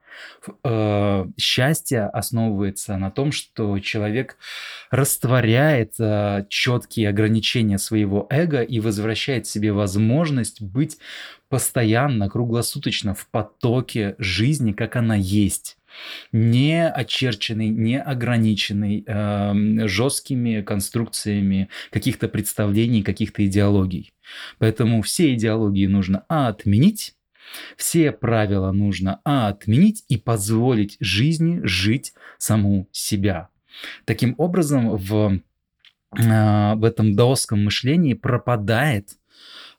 Э, 0.64 1.27
счастье 1.37 2.07
основывается 2.07 2.97
на 2.97 3.11
том, 3.11 3.31
что 3.31 3.79
человек 3.79 4.37
растворяет 4.91 5.95
э, 5.99 6.47
четкие 6.49 7.09
ограничения 7.11 7.79
своего 7.79 8.27
эго 8.31 8.62
и 8.62 8.81
возвращает 8.81 9.47
себе 9.47 9.73
возможность 9.73 10.61
быть 10.61 10.99
постоянно, 11.49 12.29
круглосуточно 12.29 13.14
в 13.14 13.29
потоке 13.29 14.17
жизни, 14.19 14.73
как 14.73 14.97
она 14.97 15.14
есть 15.14 15.78
не 16.33 16.88
очерченный, 16.88 17.68
не 17.68 18.01
ограниченный 18.01 19.05
э, 19.07 19.88
жесткими 19.88 20.62
конструкциями 20.62 21.68
каких-то 21.90 22.29
представлений, 22.29 23.03
каких-то 23.03 23.44
идеологий. 23.46 24.12
Поэтому 24.59 25.03
все 25.03 25.35
идеологии 25.35 25.87
нужно 25.87 26.24
а, 26.29 26.48
отменить, 26.48 27.14
все 27.77 28.12
правила 28.12 28.72
нужно 28.72 29.20
а, 29.24 29.48
отменить 29.48 30.05
и 30.09 30.16
позволить 30.18 30.96
жизни 31.01 31.61
жить 31.62 32.12
саму 32.38 32.88
себя. 32.92 33.48
Таким 34.05 34.35
образом, 34.38 34.96
в, 34.96 35.40
э, 36.16 36.74
в 36.74 36.85
этом 36.85 37.14
даосском 37.14 37.64
мышлении 37.64 38.14
пропадает 38.14 39.11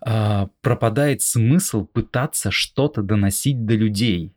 Uh, 0.02 0.50
пропадает 0.62 1.22
смысл 1.22 1.86
пытаться 1.86 2.52
что-то 2.52 3.02
доносить 3.02 3.65
до 3.65 3.76
людей 3.76 4.32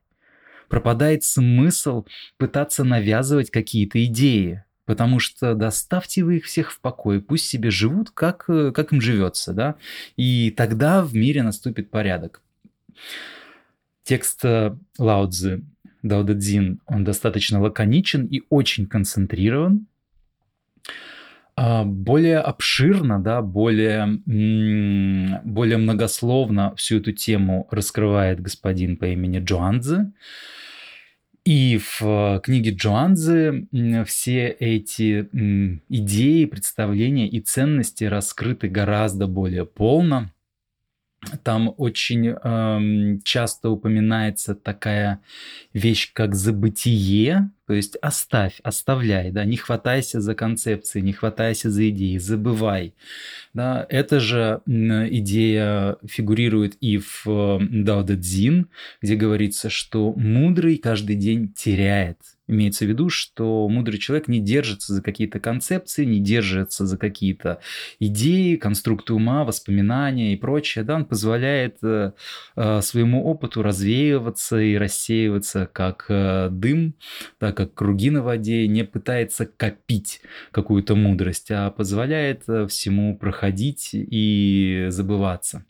пропадает 0.72 1.22
смысл 1.22 2.06
пытаться 2.38 2.82
навязывать 2.82 3.50
какие-то 3.50 4.02
идеи. 4.06 4.64
Потому 4.86 5.18
что 5.18 5.54
доставьте 5.54 6.24
вы 6.24 6.38
их 6.38 6.46
всех 6.46 6.72
в 6.72 6.80
покой, 6.80 7.20
пусть 7.20 7.44
себе 7.44 7.70
живут, 7.70 8.10
как, 8.10 8.46
э, 8.48 8.72
как 8.72 8.90
им 8.94 9.02
живется, 9.02 9.52
да, 9.52 9.74
и 10.16 10.50
тогда 10.50 11.04
в 11.04 11.14
мире 11.14 11.42
наступит 11.42 11.90
порядок. 11.90 12.40
Текст 14.02 14.40
э, 14.46 14.74
Дэ 16.02 16.38
Цзин, 16.38 16.80
он 16.86 17.04
достаточно 17.04 17.60
лаконичен 17.60 18.24
и 18.24 18.40
очень 18.48 18.86
концентрирован. 18.86 19.86
А, 21.54 21.84
более 21.84 22.38
обширно, 22.38 23.20
да, 23.22 23.42
более, 23.42 24.20
более 25.44 25.78
многословно 25.78 26.74
всю 26.76 26.98
эту 26.98 27.12
тему 27.12 27.68
раскрывает 27.70 28.40
господин 28.40 28.96
по 28.96 29.06
имени 29.06 29.38
Джоанзе. 29.38 30.12
И 31.44 31.78
в 31.78 32.02
э, 32.02 32.40
книге 32.42 32.70
Джоанзы 32.70 33.66
все 34.06 34.46
эти 34.46 35.28
идеи, 35.88 36.44
представления 36.44 37.28
и 37.28 37.40
ценности 37.40 38.04
раскрыты 38.04 38.68
гораздо 38.68 39.26
более 39.26 39.66
полно. 39.66 40.30
Там 41.42 41.74
очень 41.76 42.28
эм, 42.28 43.20
часто 43.22 43.70
упоминается 43.70 44.54
такая 44.54 45.20
вещь, 45.72 46.12
как 46.12 46.34
забытие, 46.34 47.50
то 47.66 47.74
есть 47.74 47.96
оставь, 48.02 48.58
оставляй, 48.62 49.30
да, 49.30 49.44
не 49.44 49.56
хватайся 49.56 50.20
за 50.20 50.34
концепции, 50.34 51.00
не 51.00 51.12
хватайся 51.12 51.70
за 51.70 51.88
идеи, 51.90 52.18
забывай. 52.18 52.94
Да. 53.54 53.86
Эта 53.88 54.20
же 54.20 54.60
идея 54.66 55.96
фигурирует 56.06 56.76
и 56.80 56.98
в 56.98 57.60
Дао 57.70 58.02
Дэ 58.02 58.16
Цзин, 58.16 58.68
где 59.00 59.14
говорится, 59.14 59.70
что 59.70 60.12
мудрый 60.12 60.76
каждый 60.78 61.16
день 61.16 61.52
теряет– 61.52 62.18
Имеется 62.48 62.84
в 62.84 62.88
виду, 62.88 63.08
что 63.08 63.68
мудрый 63.68 63.98
человек 63.98 64.26
не 64.26 64.40
держится 64.40 64.92
за 64.92 65.00
какие-то 65.00 65.38
концепции, 65.38 66.04
не 66.04 66.18
держится 66.18 66.86
за 66.86 66.98
какие-то 66.98 67.60
идеи, 68.00 68.56
конструкты 68.56 69.14
ума, 69.14 69.44
воспоминания 69.44 70.32
и 70.32 70.36
прочее. 70.36 70.84
Да, 70.84 70.96
он 70.96 71.04
позволяет 71.04 71.76
э, 71.82 72.12
э, 72.56 72.80
своему 72.82 73.24
опыту 73.24 73.62
развеиваться 73.62 74.60
и 74.60 74.76
рассеиваться 74.76 75.68
как 75.72 76.06
э, 76.08 76.48
дым, 76.50 76.94
так 77.38 77.56
как 77.66 77.74
круги 77.74 78.10
на 78.10 78.22
воде, 78.22 78.66
не 78.66 78.84
пытается 78.84 79.46
копить 79.46 80.20
какую-то 80.50 80.96
мудрость, 80.96 81.50
а 81.50 81.70
позволяет 81.70 82.42
э, 82.48 82.66
всему 82.66 83.16
проходить 83.16 83.90
и 83.92 84.86
забываться. 84.88 85.64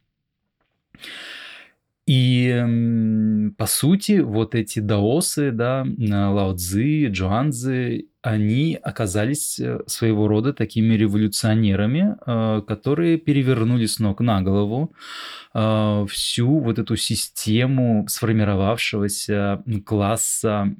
И 2.06 3.52
по 3.56 3.66
сути, 3.66 4.20
вот 4.20 4.54
эти 4.54 4.80
даосы, 4.80 5.52
да, 5.52 5.86
Лао 5.98 6.54
Цзы, 6.54 7.06
Джуанзы, 7.06 8.06
они 8.22 8.78
оказались 8.80 9.58
э, 9.58 9.80
своего 9.86 10.28
рода 10.28 10.52
такими 10.52 10.94
революционерами, 10.94 12.16
э, 12.24 12.62
которые 12.66 13.18
перевернули 13.18 13.86
с 13.86 13.98
ног 13.98 14.20
на 14.20 14.40
голову 14.42 14.94
э, 15.54 16.06
всю 16.08 16.60
вот 16.60 16.78
эту 16.78 16.96
систему 16.96 18.06
сформировавшегося 18.08 19.64
класса 19.84 20.72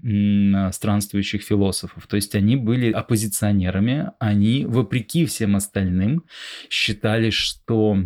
странствующих 0.73 1.43
философов. 1.43 2.07
То 2.07 2.15
есть 2.15 2.35
они 2.37 2.55
были 2.55 2.93
оппозиционерами, 2.93 4.13
они, 4.21 4.65
вопреки 4.65 5.27
всем 5.27 5.57
остальным, 5.57 6.25
считали, 6.71 7.31
что 7.31 7.99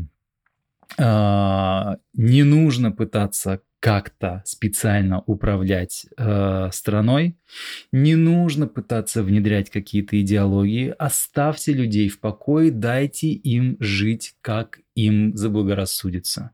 не 0.98 2.42
нужно 2.42 2.92
пытаться 2.92 3.60
как-то 3.80 4.42
специально 4.44 5.20
управлять 5.26 6.06
э, 6.16 6.70
страной, 6.72 7.36
не 7.92 8.16
нужно 8.16 8.66
пытаться 8.66 9.22
внедрять 9.22 9.70
какие-то 9.70 10.20
идеологии, 10.20 10.94
оставьте 10.98 11.72
людей 11.72 12.08
в 12.08 12.18
покое, 12.18 12.70
дайте 12.70 13.28
им 13.28 13.76
жить, 13.78 14.34
как 14.40 14.80
им 14.94 15.36
заблагорассудится. 15.36 16.50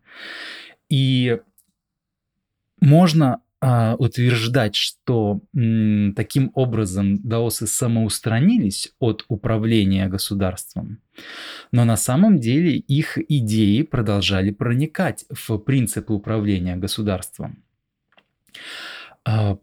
И 0.91 1.39
можно 2.81 3.41
а, 3.65 3.95
утверждать, 3.95 4.75
что 4.75 5.41
таким 5.53 6.51
образом 6.55 7.23
даосы 7.23 7.69
самоустранились 7.69 8.93
от 8.99 9.25
управления 9.29 10.09
государством, 10.09 10.99
но 11.71 11.85
на 11.85 11.97
самом 11.97 12.41
деле 12.41 12.77
их 12.77 13.19
идеи 13.19 13.83
продолжали 13.83 14.51
проникать 14.51 15.27
в 15.31 15.59
принципы 15.59 16.13
управления 16.13 16.75
государством. 16.75 17.63
А, 19.25 19.59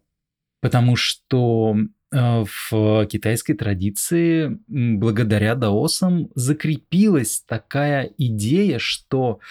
потому 0.62 0.96
что 0.96 1.76
а, 2.14 2.46
в 2.46 3.06
китайской 3.08 3.54
традиции 3.54 4.58
благодаря 4.70 5.56
даосам 5.56 6.30
закрепилась 6.36 7.44
такая 7.46 8.14
идея, 8.18 8.80
что 8.80 9.42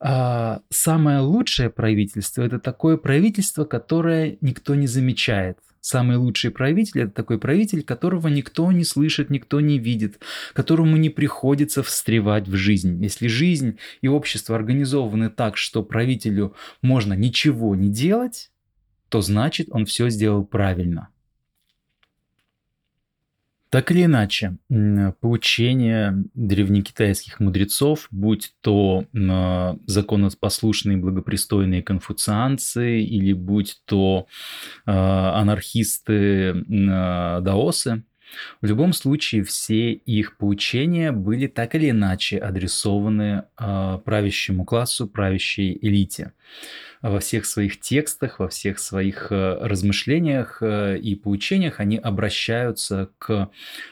а, 0.00 0.60
самое 0.70 1.20
лучшее 1.20 1.70
правительство– 1.70 2.42
это 2.44 2.58
такое 2.58 2.96
правительство, 2.96 3.64
которое 3.64 4.38
никто 4.40 4.74
не 4.74 4.86
замечает. 4.86 5.58
Самый 5.80 6.16
лучший 6.16 6.50
правитель– 6.50 7.00
это 7.02 7.12
такой 7.12 7.38
правитель, 7.38 7.82
которого 7.82 8.28
никто 8.28 8.70
не 8.72 8.84
слышит, 8.84 9.30
никто 9.30 9.60
не 9.60 9.78
видит, 9.78 10.20
которому 10.52 10.96
не 10.96 11.08
приходится 11.08 11.82
встревать 11.82 12.48
в 12.48 12.54
жизнь. 12.54 13.02
Если 13.02 13.26
жизнь 13.28 13.78
и 14.00 14.08
общество 14.08 14.56
организованы 14.56 15.30
так, 15.30 15.56
что 15.56 15.82
правителю 15.82 16.54
можно 16.82 17.14
ничего 17.14 17.74
не 17.74 17.88
делать, 17.88 18.50
то 19.08 19.20
значит 19.20 19.68
он 19.70 19.86
все 19.86 20.10
сделал 20.10 20.44
правильно– 20.44 21.08
так 23.70 23.90
или 23.90 24.04
иначе, 24.04 24.56
поучение 25.20 26.24
древнекитайских 26.34 27.40
мудрецов, 27.40 28.08
будь 28.10 28.54
то 28.60 29.04
законопослушные 29.86 30.96
благопристойные 30.96 31.82
конфуцианцы 31.82 33.00
или 33.00 33.32
будь 33.32 33.80
то 33.84 34.26
а, 34.86 35.40
анархисты 35.40 36.64
даосы, 36.68 38.04
В 38.60 38.66
любом 38.66 38.92
случае, 38.92 39.44
все 39.44 39.92
их 39.92 40.36
поучения 40.36 41.12
были 41.12 41.46
так 41.46 41.74
или 41.74 41.90
иначе 41.90 42.38
адресованы 42.38 43.44
э, 43.58 43.98
правящему 44.04 44.64
классу, 44.64 45.06
правящей 45.06 45.78
элите. 45.80 46.32
Во 47.00 47.20
всех 47.20 47.46
своих 47.46 47.80
текстах, 47.80 48.40
во 48.40 48.48
всех 48.48 48.78
своих 48.78 49.30
э, 49.30 49.58
размышлениях 49.60 50.58
э, 50.60 50.98
и 50.98 51.14
поучениях 51.14 51.80
они 51.80 51.96
обращаются 51.96 53.10
к 53.18 53.50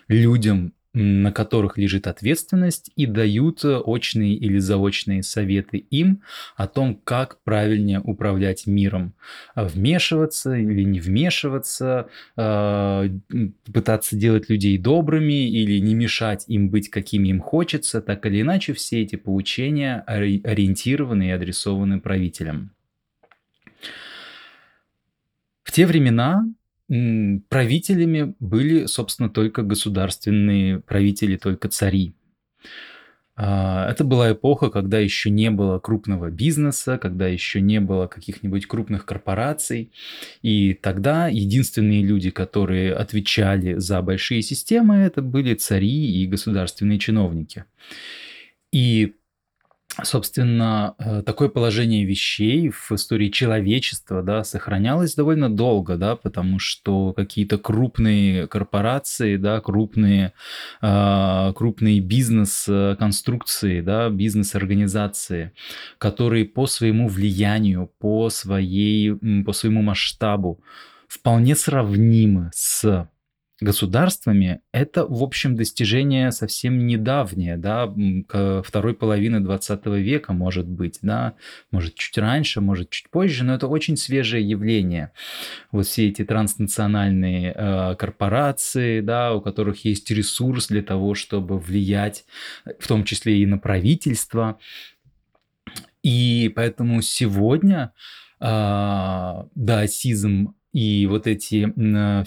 людям 0.09 0.73
на 0.99 1.31
которых 1.31 1.77
лежит 1.77 2.07
ответственность, 2.07 2.91
и 2.97 3.05
дают 3.05 3.65
э, 3.65 3.77
очные 3.77 4.35
или 4.35 4.57
заочные 4.57 5.23
советы 5.23 5.77
им 5.77 6.23
о 6.57 6.67
том, 6.67 6.99
как 7.05 7.43
правильнее 7.45 8.01
управлять 8.01 8.67
миром. 8.67 9.13
А 9.55 9.65
вмешиваться 9.65 10.55
или 10.55 10.85
не 10.85 10.99
вмешиваться, 10.99 12.09
а, 12.37 13.05
пытаться 13.71 14.17
делать 14.17 14.49
людей 14.49 14.79
добрыми 14.79 15.51
или 15.51 15.79
не 15.81 15.95
мешать 15.95 16.45
им 16.49 16.71
быть 16.71 16.89
какими 16.89 17.29
им 17.29 17.41
хочется, 17.41 18.01
так 18.01 18.25
или 18.25 18.41
иначе 18.41 18.73
все 18.73 19.03
эти 19.03 19.17
поучения 19.17 20.03
ориентированы 20.07 21.29
и 21.29 21.31
адресованы 21.31 22.01
правителям. 22.01 22.71
В 25.63 25.73
те 25.73 25.87
времена 25.87 26.47
правителями 26.89 28.35
были, 28.39 28.87
собственно, 28.87 29.29
только 29.29 29.63
государственные 29.63 30.81
правители, 30.81 31.37
только 31.37 31.69
цари. 31.69 32.15
А, 33.39 33.91
это 33.91 34.03
была 34.03 34.33
эпоха, 34.33 34.71
когда 34.71 34.99
еще 34.99 35.29
не 35.29 35.51
было 35.51 35.79
крупного 35.79 36.31
бизнеса, 36.31 36.97
когда 36.97 37.29
еще 37.29 37.61
не 37.61 37.81
было 37.81 38.07
каких-нибудь 38.07 38.67
крупных 38.67 39.05
корпораций. 39.05 39.93
И 40.43 40.73
тогда 40.75 41.29
единственные 41.29 42.03
люди, 42.03 42.31
которые 42.31 42.95
отвечали 42.95 43.75
за 43.75 44.01
большие 44.01 44.41
системы, 44.43 44.97
это 44.97 45.21
были 45.21 45.55
цари 45.55 46.23
и 46.23 46.27
государственные 46.27 46.99
чиновники. 46.99 47.65
И 48.73 49.15
собственно, 50.03 50.95
э, 50.99 51.23
такое 51.23 51.49
положение 51.49 52.05
вещей 52.05 52.71
в 52.71 52.93
истории 52.93 53.29
человечества, 53.31 54.23
да, 54.23 54.45
сохранялось 54.45 55.15
довольно 55.15 55.49
долго, 55.49 55.97
да, 55.97 56.17
потому 56.17 56.59
что 56.59 57.13
какие-то 57.13 57.59
крупные 57.59 58.47
корпорации, 58.47 59.37
да, 59.37 59.61
крупные, 59.61 60.33
э, 60.83 61.53
крупные 61.55 62.01
бизнес-конструкции, 62.01 63.81
да, 63.81 64.11
бизнес-организации, 64.11 65.53
которые 65.99 66.45
по 66.45 66.67
своему 66.67 67.09
влиянию, 67.09 67.91
по, 67.99 68.29
своей, 68.29 69.15
по 69.45 69.53
своему 69.53 69.83
масштабу 69.83 70.61
вполне 71.09 71.55
сравнимы 71.55 72.51
с 72.55 73.09
государствами, 73.61 74.61
это, 74.73 75.07
в 75.07 75.23
общем, 75.23 75.57
достижение 75.57 76.31
совсем 76.31 76.87
недавнее, 76.87 77.57
да, 77.57 77.93
второй 78.63 78.95
половины 78.95 79.41
20 79.41 79.87
века, 79.87 80.33
может 80.35 80.67
быть, 80.67 80.99
да, 81.01 81.35
может, 81.71 81.95
чуть 81.95 82.19
раньше, 82.19 82.61
может, 82.61 82.91
чуть 82.91 83.09
позже, 83.09 83.45
но 83.45 83.55
это 83.55 83.67
очень 83.67 83.97
свежее 83.97 84.47
явление. 84.47 85.13
Вот 85.73 85.87
все 85.87 86.09
эти 86.09 86.25
транснациональные 86.25 87.55
э, 87.57 87.95
корпорации, 87.97 89.01
да, 89.01 89.33
у 89.33 89.41
которых 89.41 89.85
есть 89.85 90.11
ресурс 90.11 90.69
для 90.69 90.83
того, 90.83 91.15
чтобы 91.15 91.59
влиять, 91.59 92.27
в 92.79 92.87
том 92.87 93.05
числе 93.05 93.39
и 93.39 93.47
на 93.47 93.59
правительство. 93.59 94.59
И 96.03 96.53
поэтому 96.55 97.01
сегодня 97.01 97.93
э, 98.39 99.45
даосизм 99.55 100.55
и 100.77 101.07
вот 101.07 101.27
эти 101.27 101.73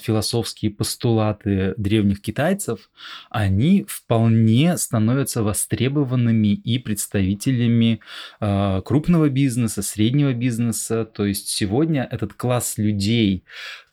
философские 0.02 0.72
постулаты 0.72 1.72
древних 1.76 2.20
китайцев, 2.20 2.90
они 3.30 3.84
вполне 3.86 4.76
становятся 4.76 5.44
востребованными 5.44 6.48
и 6.48 6.80
представителями 6.80 8.00
а, 8.40 8.80
крупного 8.80 9.28
бизнеса, 9.28 9.82
среднего 9.82 10.32
бизнеса. 10.32 11.04
То 11.04 11.26
есть 11.26 11.48
сегодня 11.48 12.08
этот 12.10 12.34
класс 12.34 12.76
людей, 12.76 13.44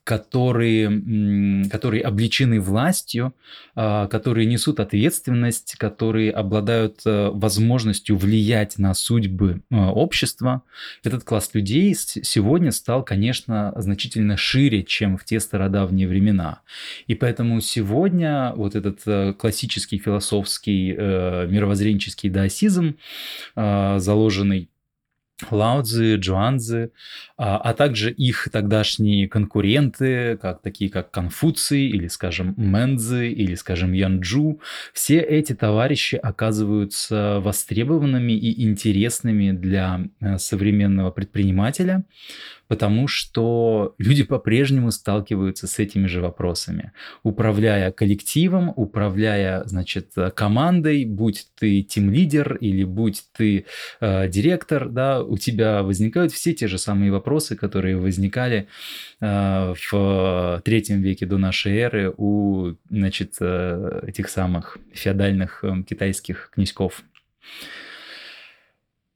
которые, 0.08 1.68
которые 1.70 2.02
обличены 2.02 2.62
властью, 2.62 3.34
а, 3.76 4.08
которые 4.08 4.46
несут 4.46 4.80
ответственность, 4.80 5.76
которые 5.78 6.32
обладают 6.32 7.02
э, 7.06 7.30
возможностью 7.34 8.16
влиять 8.16 8.78
на 8.78 8.94
судьбы 8.94 9.64
э, 9.70 9.76
общества. 9.76 10.62
Этот 11.04 11.26
класс 11.26 11.50
людей 11.54 11.94
сегодня 11.94 12.72
стал, 12.72 13.04
конечно, 13.04 13.74
значительно 13.76 14.38
шире, 14.38 14.84
чем 14.84 15.18
в 15.18 15.26
те 15.26 15.42
стародавние 15.42 16.08
времена. 16.08 16.62
И 17.08 17.14
поэтому 17.14 17.60
сегодня 17.60 18.54
вот 18.56 18.76
этот 18.76 19.02
э, 19.08 19.34
классический 19.34 19.98
философский 19.98 20.94
мировоззренческий 20.94 22.30
даосизм, 22.30 22.96
заложенный 23.56 24.70
Лаудзы, 25.52 26.16
Джуанзы, 26.16 26.92
а, 27.38 27.58
а 27.58 27.74
также 27.74 28.12
их 28.12 28.50
тогдашние 28.52 29.28
конкуренты, 29.28 30.38
как, 30.38 30.62
такие 30.62 30.90
как 30.90 31.12
Конфуций 31.12 31.88
или, 31.88 32.08
скажем, 32.08 32.56
Мэнзы 32.58 33.30
или, 33.32 33.56
скажем, 33.56 33.94
Янджу, 33.94 34.60
все 34.94 35.20
эти 35.20 35.54
товарищи 35.54 36.16
оказываются 36.16 37.40
востребованными 37.42 38.34
и 38.34 38.64
интересными 38.64 39.52
для 39.52 40.02
э, 40.20 40.38
современного 40.38 41.12
предпринимателя, 41.12 42.04
потому 42.68 43.08
что 43.08 43.96
люди 43.98 44.24
по-прежнему 44.24 44.92
сталкиваются 44.92 45.68
с 45.68 45.80
этими 45.80 46.08
же 46.08 46.22
вопросами. 46.22 46.92
Управляя 47.24 47.92
коллективом, 47.92 48.74
управляя, 48.76 49.64
значит, 49.66 50.12
командой, 50.36 51.06
будь 51.06 51.48
ты 51.60 51.82
тим-лидер 51.82 52.56
или 52.56 52.84
будь 52.84 53.24
ты 53.36 53.66
э, 54.00 54.28
директор, 54.28 54.90
да, 54.90 55.24
у 55.24 55.38
тебя 55.38 55.84
возникают 55.84 56.32
все 56.32 56.54
те 56.54 56.68
же 56.68 56.78
самые 56.78 57.12
вопросы, 57.12 57.56
которые 57.56 57.98
возникали 57.98 58.68
э, 59.22 59.74
в 59.92 60.62
третьем 60.64 61.02
веке 61.02 61.26
до 61.26 61.38
нашей 61.38 61.78
эры 61.78 62.14
у, 62.18 62.74
значит, 62.90 63.36
э, 63.40 64.02
этих 64.08 64.30
самых 64.30 64.78
феодальных 64.94 65.64
э, 65.64 65.84
китайских 65.88 66.52
князьков. 66.54 67.04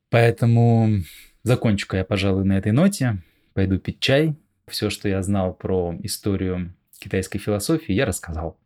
Поэтому 0.10 1.04
закончу-ка 1.44 1.98
я, 1.98 2.06
пожалуй, 2.06 2.46
на 2.46 2.58
этой 2.58 2.72
ноте 2.72 3.22
пойду 3.54 3.80
пить 3.80 4.00
чай. 4.00 4.36
Все, 4.68 4.90
что 4.90 5.10
я 5.10 5.22
знал 5.22 5.54
про 5.54 5.96
историю 6.04 6.74
китайской 7.00 7.40
философии, 7.40 7.94
я 7.94 8.06
рассказал. 8.06 8.58